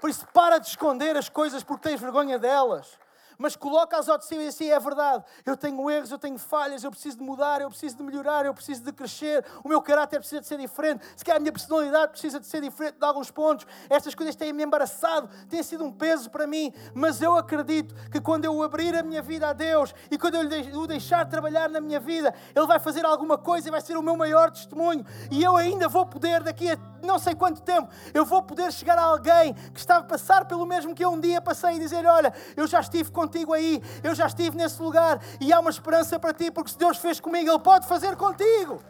Por 0.00 0.10
isso, 0.10 0.26
para 0.34 0.58
de 0.58 0.66
esconder 0.66 1.16
as 1.16 1.28
coisas 1.28 1.62
porque 1.62 1.88
tens 1.88 2.00
vergonha 2.00 2.38
delas 2.38 2.98
mas 3.38 3.56
coloca-as 3.56 4.08
ao 4.08 4.18
de 4.18 4.24
cima 4.24 4.42
e 4.42 4.48
assim 4.48 4.70
é 4.70 4.78
verdade. 4.78 5.24
Eu 5.44 5.56
tenho 5.56 5.90
erros, 5.90 6.10
eu 6.10 6.18
tenho 6.18 6.38
falhas, 6.38 6.84
eu 6.84 6.90
preciso 6.90 7.18
de 7.18 7.22
mudar, 7.22 7.60
eu 7.60 7.68
preciso 7.68 7.96
de 7.96 8.02
melhorar, 8.02 8.46
eu 8.46 8.54
preciso 8.54 8.82
de 8.82 8.92
crescer, 8.92 9.44
o 9.64 9.68
meu 9.68 9.80
caráter 9.80 10.18
precisa 10.18 10.40
de 10.40 10.46
ser 10.46 10.58
diferente, 10.58 11.04
se 11.16 11.24
calhar 11.24 11.38
a 11.38 11.40
minha 11.40 11.52
personalidade 11.52 12.12
precisa 12.12 12.38
de 12.38 12.46
ser 12.46 12.60
diferente 12.60 12.98
de 12.98 13.04
alguns 13.04 13.30
pontos. 13.30 13.66
Estas 13.88 14.14
coisas 14.14 14.34
têm-me 14.34 14.62
embaraçado, 14.62 15.28
têm 15.48 15.62
sido 15.62 15.84
um 15.84 15.92
peso 15.92 16.30
para 16.30 16.46
mim, 16.46 16.72
mas 16.94 17.20
eu 17.20 17.36
acredito 17.36 17.94
que 18.10 18.20
quando 18.20 18.44
eu 18.44 18.62
abrir 18.62 18.94
a 18.96 19.02
minha 19.02 19.22
vida 19.22 19.48
a 19.48 19.52
Deus 19.52 19.94
e 20.10 20.18
quando 20.18 20.34
eu 20.36 20.80
o 20.80 20.86
deixar 20.86 21.28
trabalhar 21.28 21.68
na 21.68 21.80
minha 21.80 22.00
vida, 22.00 22.34
Ele 22.54 22.66
vai 22.66 22.78
fazer 22.78 23.04
alguma 23.04 23.38
coisa 23.38 23.68
e 23.68 23.70
vai 23.70 23.80
ser 23.80 23.96
o 23.96 24.02
meu 24.02 24.16
maior 24.16 24.50
testemunho. 24.50 25.04
E 25.30 25.42
eu 25.42 25.56
ainda 25.56 25.88
vou 25.88 26.06
poder, 26.06 26.42
daqui 26.42 26.70
a 26.70 26.78
não 27.02 27.18
sei 27.18 27.34
quanto 27.34 27.60
tempo, 27.60 27.88
eu 28.14 28.24
vou 28.24 28.42
poder 28.42 28.72
chegar 28.72 28.96
a 28.96 29.02
alguém 29.02 29.54
que 29.54 29.80
está 29.80 29.96
a 29.96 30.02
passar 30.02 30.44
pelo 30.44 30.64
mesmo 30.64 30.94
que 30.94 31.04
eu 31.04 31.10
um 31.10 31.20
dia 31.20 31.40
passei 31.40 31.76
e 31.76 31.78
dizer: 31.78 32.06
Olha, 32.06 32.32
eu 32.56 32.66
já 32.66 32.80
estive 32.80 33.10
contigo 33.10 33.31
aí, 33.52 33.82
eu 34.02 34.14
já 34.14 34.26
estive 34.26 34.56
nesse 34.56 34.80
lugar 34.80 35.20
e 35.40 35.52
há 35.52 35.60
uma 35.60 35.70
esperança 35.70 36.18
para 36.18 36.32
ti, 36.32 36.50
porque 36.50 36.70
se 36.70 36.78
Deus 36.78 36.98
fez 36.98 37.20
comigo, 37.20 37.50
Ele 37.50 37.58
pode 37.58 37.86
fazer 37.86 38.16
contigo. 38.16 38.82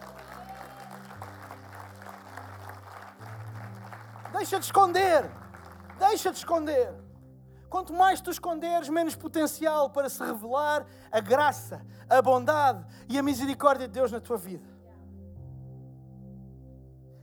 Deixa 4.33 4.59
de 4.59 4.65
esconder, 4.65 5.29
deixa 5.99 6.31
de 6.31 6.37
esconder. 6.37 6.93
Quanto 7.69 7.93
mais 7.93 8.21
tu 8.21 8.29
esconderes, 8.29 8.89
menos 8.89 9.15
potencial 9.15 9.89
para 9.89 10.09
se 10.09 10.23
revelar 10.23 10.85
a 11.11 11.19
graça, 11.19 11.83
a 12.09 12.21
bondade 12.21 12.85
e 13.09 13.17
a 13.17 13.23
misericórdia 13.23 13.87
de 13.87 13.93
Deus 13.93 14.11
na 14.11 14.19
tua 14.19 14.37
vida. 14.37 14.67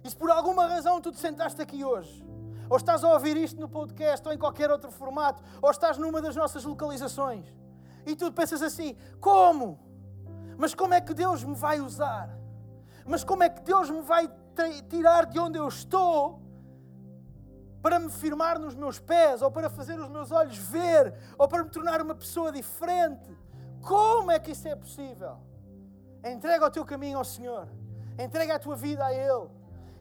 E 0.02 0.11
se 0.11 0.16
por 0.16 0.30
alguma 0.30 0.66
razão 0.66 1.00
tu 1.00 1.12
te 1.12 1.20
sentaste 1.20 1.61
aqui 1.61 1.85
hoje, 1.85 2.24
ou 2.70 2.76
estás 2.76 3.02
a 3.02 3.12
ouvir 3.12 3.37
isto 3.37 3.61
no 3.61 3.68
podcast, 3.68 4.26
ou 4.26 4.33
em 4.33 4.38
qualquer 4.38 4.70
outro 4.70 4.92
formato, 4.92 5.42
ou 5.61 5.70
estás 5.70 5.98
numa 5.98 6.22
das 6.22 6.37
nossas 6.37 6.64
localizações, 6.64 7.52
e 8.06 8.14
tu 8.14 8.33
pensas 8.33 8.62
assim: 8.62 8.96
como? 9.20 9.78
Mas 10.56 10.72
como 10.74 10.94
é 10.94 11.00
que 11.00 11.12
Deus 11.12 11.42
me 11.42 11.54
vai 11.54 11.80
usar? 11.80 12.30
Mas 13.04 13.24
como 13.24 13.42
é 13.42 13.48
que 13.48 13.61
Deus 13.62 13.90
me 13.90 14.02
vai 14.02 14.30
tirar 14.88 15.26
de 15.26 15.38
onde 15.38 15.59
eu 15.59 15.66
estou 15.66 16.40
para 17.83 17.98
me 17.98 18.11
firmar 18.11 18.59
nos 18.59 18.74
meus 18.74 19.00
pés, 19.00 19.42
ou 19.42 19.50
para 19.50 19.68
fazer 19.68 19.98
os 19.98 20.09
meus 20.09 20.30
olhos 20.30 20.56
ver, 20.56 21.14
ou 21.37 21.48
para 21.48 21.64
me 21.64 21.70
tornar 21.70 22.00
uma 22.00 22.14
pessoa 22.14 22.52
diferente? 22.52 23.37
Como 23.83 24.30
é 24.30 24.38
que 24.38 24.52
isso 24.52 24.68
é 24.68 24.76
possível? 24.76 25.38
Entrega 26.24 26.66
o 26.66 26.70
teu 26.70 26.85
caminho 26.85 27.18
ao 27.18 27.24
Senhor, 27.24 27.66
entrega 28.18 28.54
a 28.54 28.59
tua 28.59 28.76
vida 28.76 29.04
a 29.04 29.12
Ele. 29.12 29.48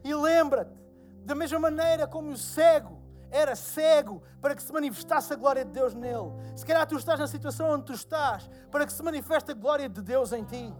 E 0.04 0.14
lembra-te, 0.14 0.78
da 1.24 1.34
mesma 1.34 1.58
maneira 1.58 2.06
como 2.06 2.30
o 2.30 2.36
cego 2.36 3.00
era 3.30 3.54
cego 3.54 4.22
para 4.40 4.54
que 4.54 4.62
se 4.62 4.72
manifestasse 4.72 5.32
a 5.32 5.36
glória 5.36 5.64
de 5.64 5.70
Deus 5.70 5.94
nele. 5.94 6.32
Se 6.56 6.66
calhar 6.66 6.86
tu 6.86 6.96
estás 6.96 7.18
na 7.18 7.26
situação 7.26 7.70
onde 7.70 7.84
tu 7.84 7.92
estás, 7.92 8.50
para 8.70 8.84
que 8.84 8.92
se 8.92 9.02
manifeste 9.02 9.52
a 9.52 9.54
glória 9.54 9.88
de 9.88 10.02
Deus 10.02 10.32
em 10.32 10.44
ti. 10.44 10.74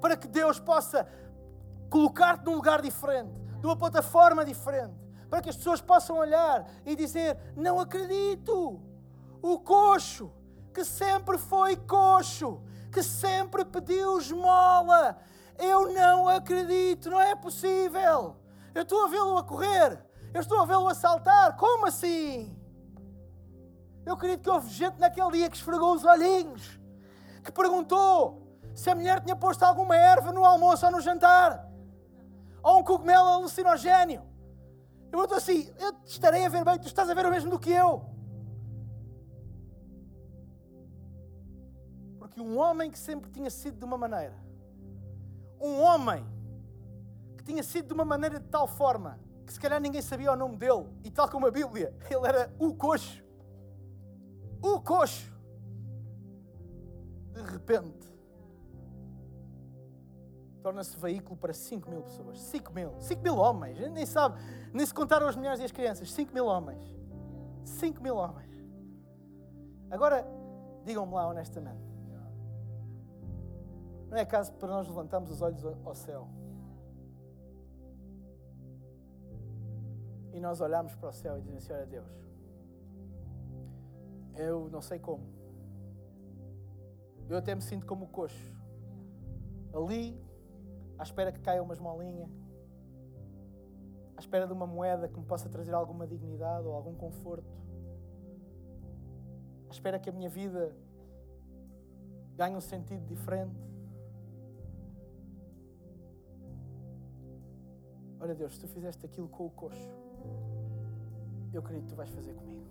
Para 0.00 0.16
que 0.16 0.28
Deus 0.28 0.58
possa 0.58 1.06
colocar-te 1.90 2.44
num 2.44 2.54
lugar 2.54 2.80
diferente, 2.80 3.32
numa 3.60 3.76
plataforma 3.76 4.44
diferente. 4.44 4.94
Para 5.28 5.40
que 5.40 5.50
as 5.50 5.56
pessoas 5.56 5.80
possam 5.80 6.16
olhar 6.16 6.66
e 6.84 6.94
dizer: 6.94 7.36
Não 7.56 7.80
acredito! 7.80 8.80
O 9.40 9.58
coxo, 9.58 10.32
que 10.72 10.84
sempre 10.84 11.36
foi 11.36 11.76
coxo, 11.76 12.62
que 12.92 13.02
sempre 13.02 13.64
pediu 13.64 14.18
esmola. 14.18 15.16
Eu 15.58 15.92
não 15.92 16.28
acredito, 16.28 17.10
não 17.10 17.20
é 17.20 17.34
possível. 17.34 18.36
Eu 18.74 18.82
estou 18.82 19.04
a 19.04 19.08
vê-lo 19.08 19.38
a 19.38 19.44
correr. 19.44 20.04
Eu 20.32 20.40
estou 20.40 20.60
a 20.60 20.64
vê-lo 20.64 20.88
a 20.88 20.94
saltar. 20.94 21.56
Como 21.56 21.86
assim? 21.86 22.56
Eu 24.04 24.14
acredito 24.14 24.42
que 24.42 24.50
houve 24.50 24.68
gente 24.68 24.98
naquele 24.98 25.30
dia 25.32 25.50
que 25.50 25.56
esfregou 25.56 25.94
os 25.94 26.04
olhinhos, 26.04 26.80
que 27.44 27.52
perguntou 27.52 28.42
se 28.74 28.90
a 28.90 28.94
mulher 28.94 29.20
tinha 29.20 29.36
posto 29.36 29.62
alguma 29.62 29.94
erva 29.94 30.32
no 30.32 30.44
almoço 30.44 30.84
ou 30.86 30.92
no 30.92 31.00
jantar, 31.00 31.70
ou 32.62 32.80
um 32.80 32.82
cogumelo 32.82 33.28
alucinogénio. 33.28 34.22
Eu 35.12 35.22
estou 35.22 35.36
assim, 35.36 35.70
eu 35.78 35.94
estarei 36.04 36.44
a 36.44 36.48
ver 36.48 36.64
bem, 36.64 36.78
tu 36.78 36.86
estás 36.86 37.08
a 37.08 37.14
ver 37.14 37.26
o 37.26 37.30
mesmo 37.30 37.50
do 37.50 37.58
que 37.58 37.70
eu. 37.70 38.04
Porque 42.18 42.40
um 42.40 42.58
homem 42.58 42.90
que 42.90 42.98
sempre 42.98 43.30
tinha 43.30 43.50
sido 43.50 43.78
de 43.78 43.84
uma 43.84 43.98
maneira, 43.98 44.34
um 45.60 45.80
homem 45.80 46.26
que 47.42 47.52
tinha 47.52 47.62
sido 47.62 47.88
de 47.88 47.94
uma 47.94 48.04
maneira 48.04 48.38
de 48.38 48.46
tal 48.46 48.66
forma 48.68 49.18
que 49.44 49.52
se 49.52 49.60
calhar 49.60 49.80
ninguém 49.80 50.00
sabia 50.00 50.32
o 50.32 50.36
nome 50.36 50.56
dele, 50.56 50.88
e 51.04 51.10
tal 51.10 51.28
como 51.28 51.46
a 51.46 51.50
Bíblia, 51.50 51.94
ele 52.08 52.26
era 52.26 52.54
o 52.58 52.74
coxo. 52.74 53.22
O 54.62 54.80
coxo. 54.80 55.32
De 57.32 57.42
repente, 57.42 58.08
torna-se 60.62 60.96
veículo 60.96 61.36
para 61.36 61.52
5 61.52 61.90
mil 61.90 62.02
pessoas. 62.02 62.40
5 62.40 62.72
mil. 62.72 63.00
5 63.00 63.22
mil 63.22 63.36
homens. 63.36 63.78
A 63.78 63.82
gente 63.82 63.94
nem 63.94 64.06
sabe, 64.06 64.40
nem 64.72 64.86
se 64.86 64.94
contaram 64.94 65.26
as 65.26 65.34
mulheres 65.34 65.58
e 65.58 65.64
as 65.64 65.72
crianças. 65.72 66.12
5 66.12 66.32
mil 66.32 66.46
homens. 66.46 66.96
5 67.64 68.00
mil 68.00 68.16
homens. 68.16 68.52
Agora, 69.90 70.24
digam-me 70.84 71.12
lá 71.12 71.26
honestamente. 71.26 71.82
Não 74.08 74.16
é 74.16 74.24
caso 74.24 74.52
para 74.52 74.68
nós 74.68 74.86
levantarmos 74.86 75.30
os 75.30 75.42
olhos 75.42 75.64
ao 75.84 75.94
céu 75.94 76.28
e 80.32 80.40
nós 80.40 80.60
olhamos 80.60 80.94
para 80.94 81.10
o 81.10 81.12
céu 81.12 81.36
e 81.38 81.40
dizemos 81.40 81.64
assim: 81.64 81.72
Olha, 81.72 81.86
Deus, 81.86 82.08
eu 84.36 84.68
não 84.70 84.80
sei 84.80 84.98
como. 84.98 85.24
Eu 87.28 87.36
até 87.36 87.54
me 87.54 87.62
sinto 87.62 87.86
como 87.86 88.08
coxo, 88.08 88.52
ali, 89.72 90.20
à 90.98 91.02
espera 91.02 91.32
que 91.32 91.40
caia 91.40 91.62
uma 91.62 91.72
esmolinha, 91.72 92.28
à 94.16 94.20
espera 94.20 94.46
de 94.46 94.52
uma 94.52 94.66
moeda 94.66 95.08
que 95.08 95.18
me 95.18 95.24
possa 95.24 95.48
trazer 95.48 95.72
alguma 95.72 96.06
dignidade 96.06 96.66
ou 96.66 96.74
algum 96.74 96.94
conforto, 96.94 97.54
à 99.68 99.72
espera 99.72 99.98
que 99.98 100.10
a 100.10 100.12
minha 100.12 100.28
vida 100.28 100.76
ganhe 102.36 102.56
um 102.56 102.60
sentido 102.60 103.04
diferente. 103.06 103.56
Olha, 108.20 108.34
Deus, 108.34 108.54
se 108.54 108.60
tu 108.60 108.68
fizeste 108.68 109.04
aquilo 109.04 109.28
com 109.28 109.46
o 109.46 109.50
coxo, 109.50 110.01
eu 111.52 111.60
acredito 111.60 111.84
que 111.84 111.90
tu 111.90 111.96
vais 111.96 112.08
fazer 112.08 112.34
comigo. 112.34 112.66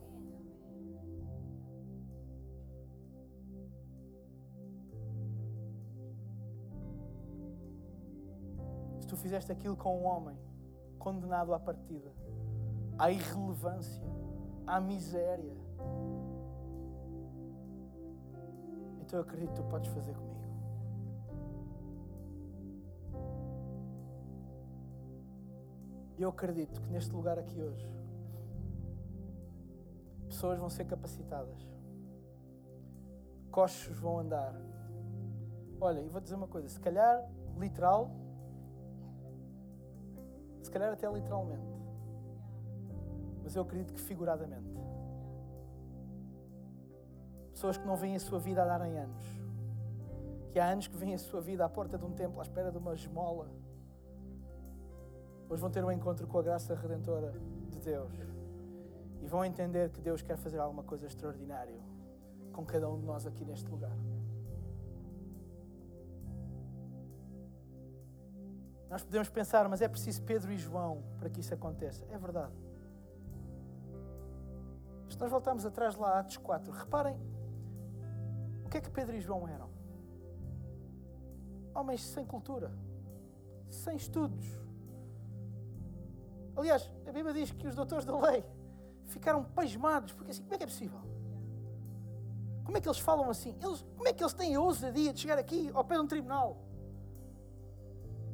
Se 9.00 9.08
tu 9.08 9.16
fizeste 9.18 9.52
aquilo 9.52 9.76
com 9.76 10.02
um 10.02 10.06
homem 10.06 10.38
condenado 10.98 11.54
à 11.54 11.60
partida, 11.60 12.12
à 12.98 13.12
irrelevância, 13.12 14.04
à 14.66 14.80
miséria, 14.80 15.56
então 19.02 19.20
eu 19.20 19.24
acredito 19.24 19.50
que 19.50 19.62
tu 19.62 19.64
podes 19.64 19.92
fazer 19.92 20.16
comigo. 20.16 20.32
E 26.18 26.22
eu 26.22 26.30
acredito 26.30 26.80
que 26.82 26.90
neste 26.90 27.12
lugar 27.12 27.38
aqui 27.38 27.60
hoje, 27.62 28.01
pessoas 30.42 30.58
vão 30.58 30.72
ser 30.72 30.86
capacitadas, 30.86 31.70
coxos 33.52 33.96
vão 34.00 34.18
andar. 34.18 34.56
Olha, 35.80 36.00
e 36.00 36.10
vou 36.10 36.20
dizer 36.20 36.34
uma 36.34 36.48
coisa: 36.48 36.68
se 36.68 36.80
calhar 36.80 37.24
literal, 37.60 38.10
se 40.64 40.72
calhar 40.72 40.92
até 40.92 41.08
literalmente, 41.08 41.62
mas 43.44 43.56
eu 43.56 43.62
acredito 43.62 43.94
que 43.94 44.02
figuradamente. 44.02 44.82
Pessoas 47.52 47.78
que 47.78 47.86
não 47.86 47.96
veem 47.96 48.16
a 48.16 48.20
sua 48.20 48.40
vida 48.40 48.64
a 48.64 48.66
dar 48.66 48.84
em 48.88 48.98
anos, 48.98 49.24
que 50.52 50.60
há 50.60 50.72
anos 50.72 50.88
que 50.88 50.98
veem 50.98 51.14
a 51.14 51.20
sua 51.20 51.40
vida 51.40 51.64
à 51.64 51.70
porta 51.70 52.00
de 52.00 52.04
um 52.04 52.14
templo 52.14 52.40
à 52.40 52.42
espera 52.42 52.72
de 52.72 52.80
uma 52.80 52.96
esmola 52.96 53.48
Hoje 55.48 55.62
vão 55.62 55.70
ter 55.70 55.84
um 55.84 55.92
encontro 55.92 56.26
com 56.26 56.40
a 56.40 56.42
graça 56.42 56.74
redentora 56.74 57.34
de 57.70 57.80
Deus 57.82 58.31
e 59.22 59.28
vão 59.28 59.46
entender 59.46 59.90
que 59.90 60.02
Deus 60.02 60.22
quer 60.22 60.38
fazer 60.38 60.60
alguma 60.60 60.84
coisa 60.84 61.06
extraordinária 61.06 61.80
com 62.52 62.66
cada 62.66 62.90
um 62.90 63.00
de 63.00 63.06
nós 63.06 63.26
aqui 63.26 63.46
neste 63.46 63.70
lugar. 63.70 63.96
Nós 68.90 69.04
podemos 69.04 69.30
pensar, 69.30 69.70
mas 69.70 69.82
é 69.82 69.88
preciso 69.88 70.22
Pedro 70.24 70.52
e 70.52 70.58
João 70.58 71.02
para 71.18 71.30
que 71.30 71.40
isso 71.40 71.54
aconteça. 71.54 72.06
É 72.10 72.18
verdade. 72.18 72.54
Se 75.10 75.18
nós 75.18 75.32
voltarmos 75.32 75.66
atrás 75.66 75.96
lá, 75.96 76.20
Atos 76.20 76.38
4, 76.38 76.72
reparem 76.74 77.18
o 78.66 78.70
que 78.70 78.78
é 78.78 78.82
que 78.82 78.90
Pedro 78.90 79.16
e 79.16 79.22
João 79.22 79.48
eram. 79.48 79.70
Homens 81.74 82.04
sem 82.04 82.26
cultura, 82.26 82.72
sem 83.70 83.96
estudos. 83.96 84.46
Aliás, 86.58 86.92
a 87.08 87.12
Bíblia 87.14 87.34
diz 87.34 87.52
que 87.52 87.68
os 87.68 87.76
doutores 87.76 88.04
da 88.04 88.18
lei 88.20 88.44
ficaram 89.12 89.44
pasmados, 89.44 90.14
porque 90.14 90.32
assim, 90.32 90.42
como 90.44 90.56
é 90.56 90.58
que 90.58 90.64
é 90.64 90.68
possível? 90.68 91.02
Como 92.64 92.78
é 92.78 92.82
que 92.82 92.88
eles 92.88 93.00
falam 93.00 93.30
assim? 93.30 93.56
Eles, 93.62 93.86
como 93.96 94.08
é 94.08 94.14
que 94.14 94.24
eles 94.24 94.34
têm 94.34 94.56
a 94.56 94.62
ousadia 94.62 95.12
de 95.14 95.20
chegar 95.20 95.38
aqui 95.38 95.70
ao 95.74 95.84
pé 95.84 95.96
de 95.96 96.02
um 96.02 96.08
tribunal? 96.08 96.58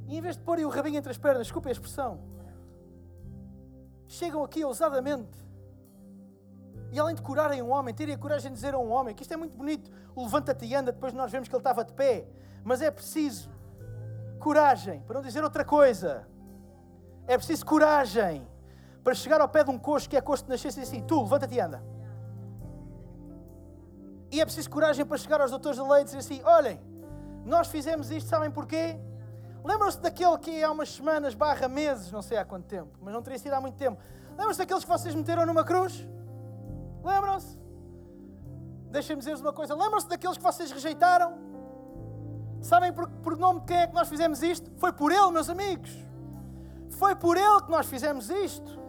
E 0.07 0.17
em 0.17 0.21
vez 0.21 0.37
de 0.37 0.43
porem 0.43 0.65
o 0.65 0.69
rabinho 0.69 0.97
entre 0.97 1.11
as 1.11 1.17
pernas, 1.17 1.47
desculpe 1.47 1.67
a 1.69 1.71
expressão, 1.71 2.19
chegam 4.07 4.43
aqui 4.43 4.63
ousadamente. 4.63 5.45
E 6.91 6.99
além 6.99 7.15
de 7.15 7.21
curarem 7.21 7.61
um 7.61 7.71
homem, 7.71 7.93
terem 7.93 8.15
a 8.15 8.17
coragem 8.17 8.51
de 8.51 8.55
dizer 8.55 8.73
a 8.73 8.79
um 8.79 8.89
homem 8.89 9.13
que 9.13 9.23
isto 9.23 9.33
é 9.33 9.37
muito 9.37 9.57
bonito, 9.57 9.91
o 10.15 10.23
levanta-te 10.23 10.65
e 10.65 10.73
anda, 10.73 10.91
depois 10.91 11.13
nós 11.13 11.31
vemos 11.31 11.49
que 11.49 11.55
ele 11.55 11.59
estava 11.59 11.83
de 11.83 11.93
pé. 11.93 12.25
Mas 12.63 12.81
é 12.81 12.89
preciso 12.89 13.49
coragem, 14.39 15.01
para 15.01 15.15
não 15.15 15.21
dizer 15.21 15.43
outra 15.43 15.65
coisa. 15.65 16.27
É 17.25 17.35
preciso 17.37 17.65
coragem 17.65 18.47
para 19.07 19.15
chegar 19.15 19.39
ao 19.39 19.47
pé 19.47 19.63
de 19.63 19.69
um 19.69 19.79
coxo 19.79 20.09
que 20.09 20.17
é 20.17 20.19
coxo 20.19 20.43
de 20.43 20.49
nascença 20.49 20.81
e 20.81 20.83
assim: 20.83 21.01
tu, 21.01 21.21
levanta-te 21.21 21.55
e 21.55 21.61
anda. 21.61 21.81
E 24.29 24.41
é 24.41 24.43
preciso 24.43 24.69
coragem 24.69 25.05
para 25.05 25.17
chegar 25.17 25.39
aos 25.39 25.49
doutores 25.49 25.77
da 25.77 25.87
lei 25.87 26.01
e 26.01 26.03
dizer 26.03 26.17
assim: 26.17 26.41
olhem, 26.43 26.77
nós 27.45 27.69
fizemos 27.69 28.11
isto, 28.11 28.27
sabem 28.27 28.51
porquê? 28.51 28.99
Lembram-se 29.63 30.01
daquele 30.01 30.37
que 30.39 30.61
há 30.61 30.69
umas 30.69 30.89
semanas, 30.89 31.33
barra 31.33 31.69
meses, 31.69 32.11
não 32.11 32.21
sei 32.21 32.37
há 32.37 32.43
quanto 32.43 32.65
tempo, 32.65 32.99
mas 33.01 33.13
não 33.13 33.21
teria 33.21 33.39
sido 33.39 33.53
há 33.53 33.61
muito 33.61 33.77
tempo. 33.77 33.97
Lembram-se 34.31 34.59
daqueles 34.59 34.83
que 34.83 34.89
vocês 34.89 35.15
meteram 35.15 35.45
numa 35.45 35.63
cruz? 35.63 36.05
Lembram-se? 37.01 37.57
Deixem-me 38.91 39.21
dizer-vos 39.21 39.39
uma 39.39 39.53
coisa: 39.53 39.73
lembram-se 39.73 40.09
daqueles 40.09 40.35
que 40.35 40.43
vocês 40.43 40.69
rejeitaram? 40.69 41.37
Sabem 42.59 42.91
por, 42.91 43.07
por 43.23 43.37
nome 43.37 43.61
de 43.61 43.67
quem 43.67 43.77
é 43.77 43.87
que 43.87 43.93
nós 43.93 44.09
fizemos 44.09 44.43
isto? 44.43 44.69
Foi 44.75 44.91
por 44.91 45.13
ele, 45.13 45.31
meus 45.31 45.49
amigos. 45.49 45.95
Foi 46.89 47.15
por 47.15 47.37
ele 47.37 47.61
que 47.61 47.71
nós 47.71 47.85
fizemos 47.85 48.29
isto. 48.29 48.86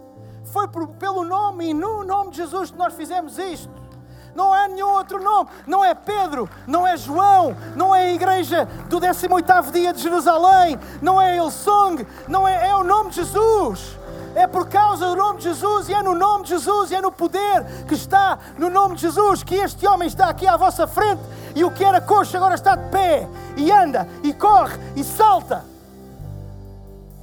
Foi 0.52 0.68
por, 0.68 0.88
pelo 0.88 1.24
nome 1.24 1.70
e 1.70 1.74
no 1.74 2.04
nome 2.04 2.30
de 2.30 2.38
Jesus 2.38 2.70
que 2.70 2.78
nós 2.78 2.94
fizemos 2.94 3.38
isto. 3.38 3.88
Não 4.34 4.52
há 4.52 4.68
nenhum 4.68 4.90
outro 4.90 5.22
nome. 5.22 5.50
Não 5.66 5.84
é 5.84 5.94
Pedro, 5.94 6.48
não 6.66 6.86
é 6.86 6.96
João, 6.96 7.56
não 7.74 7.94
é 7.94 8.04
a 8.04 8.12
igreja 8.12 8.66
do 8.88 9.00
18º 9.00 9.72
dia 9.72 9.92
de 9.92 10.00
Jerusalém, 10.00 10.78
não 11.02 11.20
é 11.20 11.36
Ilsong, 11.38 12.06
não 12.28 12.46
é, 12.46 12.68
é 12.68 12.76
o 12.76 12.84
nome 12.84 13.10
de 13.10 13.16
Jesus. 13.16 13.98
É 14.34 14.46
por 14.46 14.68
causa 14.68 15.06
do 15.06 15.16
nome 15.16 15.38
de 15.38 15.44
Jesus 15.44 15.88
e 15.88 15.94
é 15.94 16.02
no 16.02 16.14
nome 16.14 16.44
de 16.44 16.50
Jesus 16.50 16.92
e 16.92 16.94
é 16.94 17.00
no 17.00 17.10
poder 17.10 17.84
que 17.88 17.94
está 17.94 18.38
no 18.56 18.70
nome 18.70 18.94
de 18.94 19.02
Jesus 19.02 19.42
que 19.42 19.56
este 19.56 19.86
homem 19.86 20.06
está 20.06 20.28
aqui 20.28 20.46
à 20.46 20.56
vossa 20.56 20.86
frente 20.86 21.20
e 21.56 21.64
o 21.64 21.70
que 21.72 21.82
era 21.82 22.00
coxo 22.00 22.36
agora 22.36 22.54
está 22.54 22.76
de 22.76 22.88
pé 22.90 23.28
e 23.56 23.72
anda 23.72 24.06
e 24.22 24.32
corre 24.32 24.78
e 24.94 25.02
salta. 25.02 25.64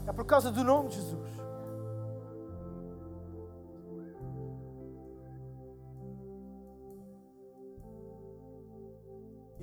É 0.05 0.11
por 0.11 0.25
causa 0.25 0.51
do 0.51 0.63
nome 0.63 0.89
de 0.89 0.95
Jesus. 0.95 1.24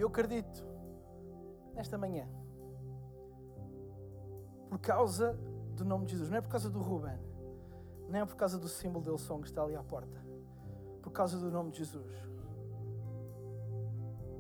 Eu 0.03 0.09
acredito, 0.09 0.67
nesta 1.75 1.97
manhã, 1.97 2.29
por 4.69 4.81
causa 4.81 5.39
do 5.77 5.85
nome 5.85 6.07
de 6.07 6.11
Jesus, 6.11 6.29
não 6.29 6.39
é 6.39 6.41
por 6.41 6.51
causa 6.51 6.69
do 6.69 6.81
Ruben, 6.81 7.17
não 8.09 8.19
é 8.19 8.27
por 8.27 8.35
causa 8.35 8.59
do 8.59 8.67
símbolo 8.67 9.05
dele 9.05 9.19
som 9.19 9.41
que 9.41 9.47
está 9.47 9.63
ali 9.63 9.77
à 9.77 9.83
porta, 9.85 10.21
por 11.01 11.13
causa 11.13 11.39
do 11.39 11.53
nome 11.53 11.71
de 11.71 11.79
Jesus. 11.79 12.13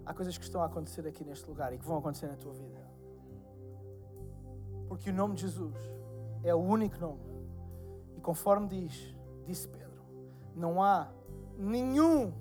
Há 0.05 0.13
coisas 0.13 0.37
que 0.37 0.43
estão 0.43 0.61
a 0.63 0.67
acontecer 0.67 1.07
aqui 1.07 1.25
neste 1.25 1.49
lugar 1.49 1.73
e 1.73 1.79
que 1.79 1.87
vão 1.87 1.99
acontecer 1.99 2.27
na 2.27 2.37
tua 2.37 2.55
vida. 2.55 2.85
Porque 4.89 5.11
o 5.11 5.15
nome 5.15 5.37
de 5.37 5.43
Jesus 5.43 5.77
é 6.43 6.53
o 6.53 6.59
único 6.59 6.99
nome. 6.99 7.23
E 8.17 8.21
conforme 8.21 8.67
diz, 8.67 9.15
disse 9.47 9.69
Pedro, 9.69 10.03
não 10.57 10.83
há 10.83 11.09
nenhum 11.57 12.33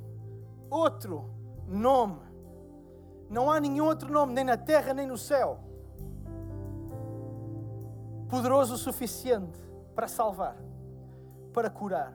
outro 0.71 1.29
nome 1.67 2.30
não 3.31 3.49
há 3.49 3.61
nenhum 3.61 3.85
outro 3.85 4.11
nome, 4.11 4.33
nem 4.33 4.43
na 4.43 4.57
terra 4.57 4.93
nem 4.93 5.07
no 5.07 5.17
céu, 5.17 5.57
poderoso 8.29 8.73
o 8.73 8.77
suficiente 8.77 9.57
para 9.95 10.07
salvar, 10.09 10.57
para 11.53 11.69
curar, 11.69 12.13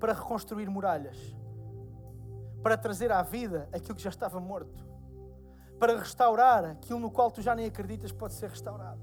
para 0.00 0.12
reconstruir 0.12 0.68
muralhas, 0.68 1.16
para 2.64 2.76
trazer 2.76 3.12
à 3.12 3.22
vida 3.22 3.68
aquilo 3.72 3.94
que 3.94 4.02
já 4.02 4.10
estava 4.10 4.40
morto, 4.40 4.84
para 5.78 5.96
restaurar 5.96 6.64
aquilo 6.64 6.98
no 6.98 7.12
qual 7.12 7.30
tu 7.30 7.40
já 7.40 7.54
nem 7.54 7.66
acreditas 7.66 8.10
pode 8.10 8.34
ser 8.34 8.50
restaurado. 8.50 9.00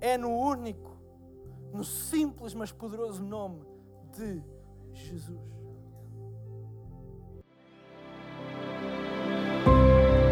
É 0.00 0.16
no 0.16 0.30
único, 0.30 0.96
no 1.72 1.82
simples 1.82 2.54
mas 2.54 2.70
poderoso 2.70 3.22
nome 3.22 3.66
de 4.12 4.40
Jesus. 4.92 5.63